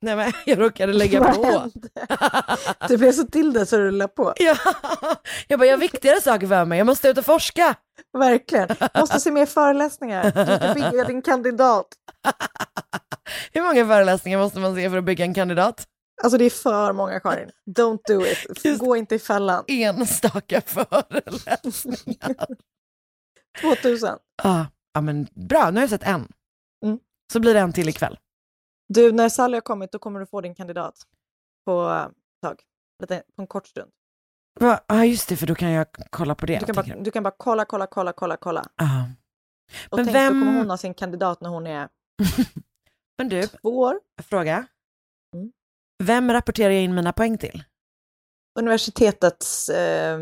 [0.03, 1.45] Nej men jag råkade lägga Vad på.
[1.45, 1.89] hände?
[2.89, 4.33] Du blev så till det så du la på.
[4.37, 4.57] Ja,
[5.49, 7.75] jag bara, jag har viktigare saker för mig, jag måste ut och forska.
[8.19, 8.69] Verkligen.
[8.99, 10.25] Måste se mer föreläsningar.
[10.25, 11.87] Du ska bygga din kandidat.
[13.53, 15.87] Hur många föreläsningar måste man se för att bygga en kandidat?
[16.23, 17.51] Alltså det är för många Karin.
[17.77, 18.39] Don't do it.
[18.65, 19.65] Just- Gå inte i fällan.
[19.69, 22.47] Enstaka föreläsningar.
[23.61, 24.17] 2000.
[24.43, 26.29] Ja, ja men bra, nu har jag sett en.
[26.85, 26.99] Mm.
[27.33, 28.19] Så blir det en till ikväll.
[28.95, 30.95] Du, när Sally har kommit då kommer du få din kandidat
[31.65, 32.63] på ett tag.
[33.03, 33.91] Lite, på en kort stund.
[34.87, 36.59] Ja just det, för då kan jag kolla på det.
[36.59, 37.11] Du kan, bara, du.
[37.11, 38.67] kan bara kolla, kolla, kolla, kolla, kolla.
[38.77, 39.11] Ja.
[39.91, 41.89] Och Men tänk, vem- då kommer hon ha sin kandidat när hon är
[43.19, 44.01] Men du, två år.
[44.23, 44.67] fråga.
[45.35, 45.53] Mm.
[46.03, 47.65] Vem rapporterar jag in mina poäng till?
[48.59, 50.19] Universitetets eh,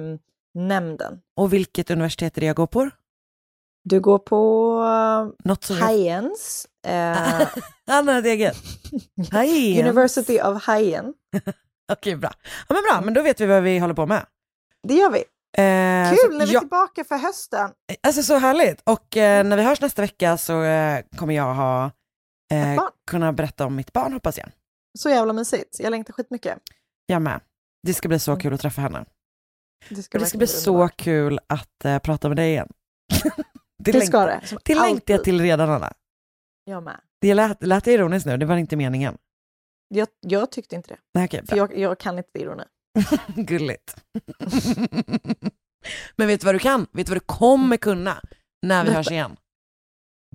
[0.55, 1.21] nämnden.
[1.37, 2.91] Och vilket universitet är det jag går på?
[3.85, 5.77] Du går på Något som...
[5.77, 6.69] Highens.
[6.89, 7.49] Eh,
[7.87, 8.57] Han har ett eget.
[9.81, 11.15] University of Highen.
[11.93, 12.33] Okej, bra.
[12.69, 14.27] Ja men bra, men då vet vi vad vi håller på med.
[14.89, 15.19] Det gör vi.
[15.59, 17.71] Eh, Kul så när vi är jag- tillbaka för hösten.
[18.03, 18.83] Alltså så härligt.
[18.85, 21.85] Och eh, när vi hörs nästa vecka så eh, kommer jag ha
[22.53, 24.49] eh, kunna berätta om mitt barn hoppas jag.
[24.99, 25.77] Så jävla mysigt.
[25.81, 26.59] Jag längtar skitmycket.
[27.07, 27.41] Jag med.
[27.83, 29.05] Det ska bli så kul att träffa henne.
[29.89, 32.69] Det ska, det ska bli så kul att eh, prata med dig igen.
[33.79, 34.41] det Det ska det.
[34.45, 35.93] Som det längtar jag till redan Anna.
[36.69, 37.01] Jag med.
[37.21, 39.19] Det lät, lät det ironiskt nu, det var inte meningen.
[39.89, 40.99] Jag, jag tyckte inte det.
[41.15, 42.65] Nej, okej, För jag, jag kan inte ironi.
[43.37, 43.97] Gulligt.
[46.17, 46.87] Men vet du vad du kan?
[46.93, 48.21] Vet du vad du kommer kunna
[48.63, 49.37] när vi hörs igen?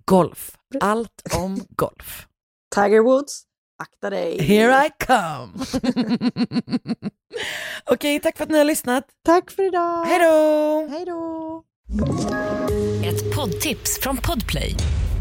[0.05, 0.57] Golf.
[0.79, 2.27] Allt om golf.
[2.75, 3.43] Tiger Woods,
[3.83, 4.41] akta dig.
[4.41, 5.53] Here I come!
[7.85, 9.05] Okej, tack för att ni har lyssnat.
[9.25, 10.05] Tack för idag.
[10.05, 10.87] Hej då!
[10.91, 11.63] Hej då.
[13.05, 14.75] Ett poddtips från Podplay.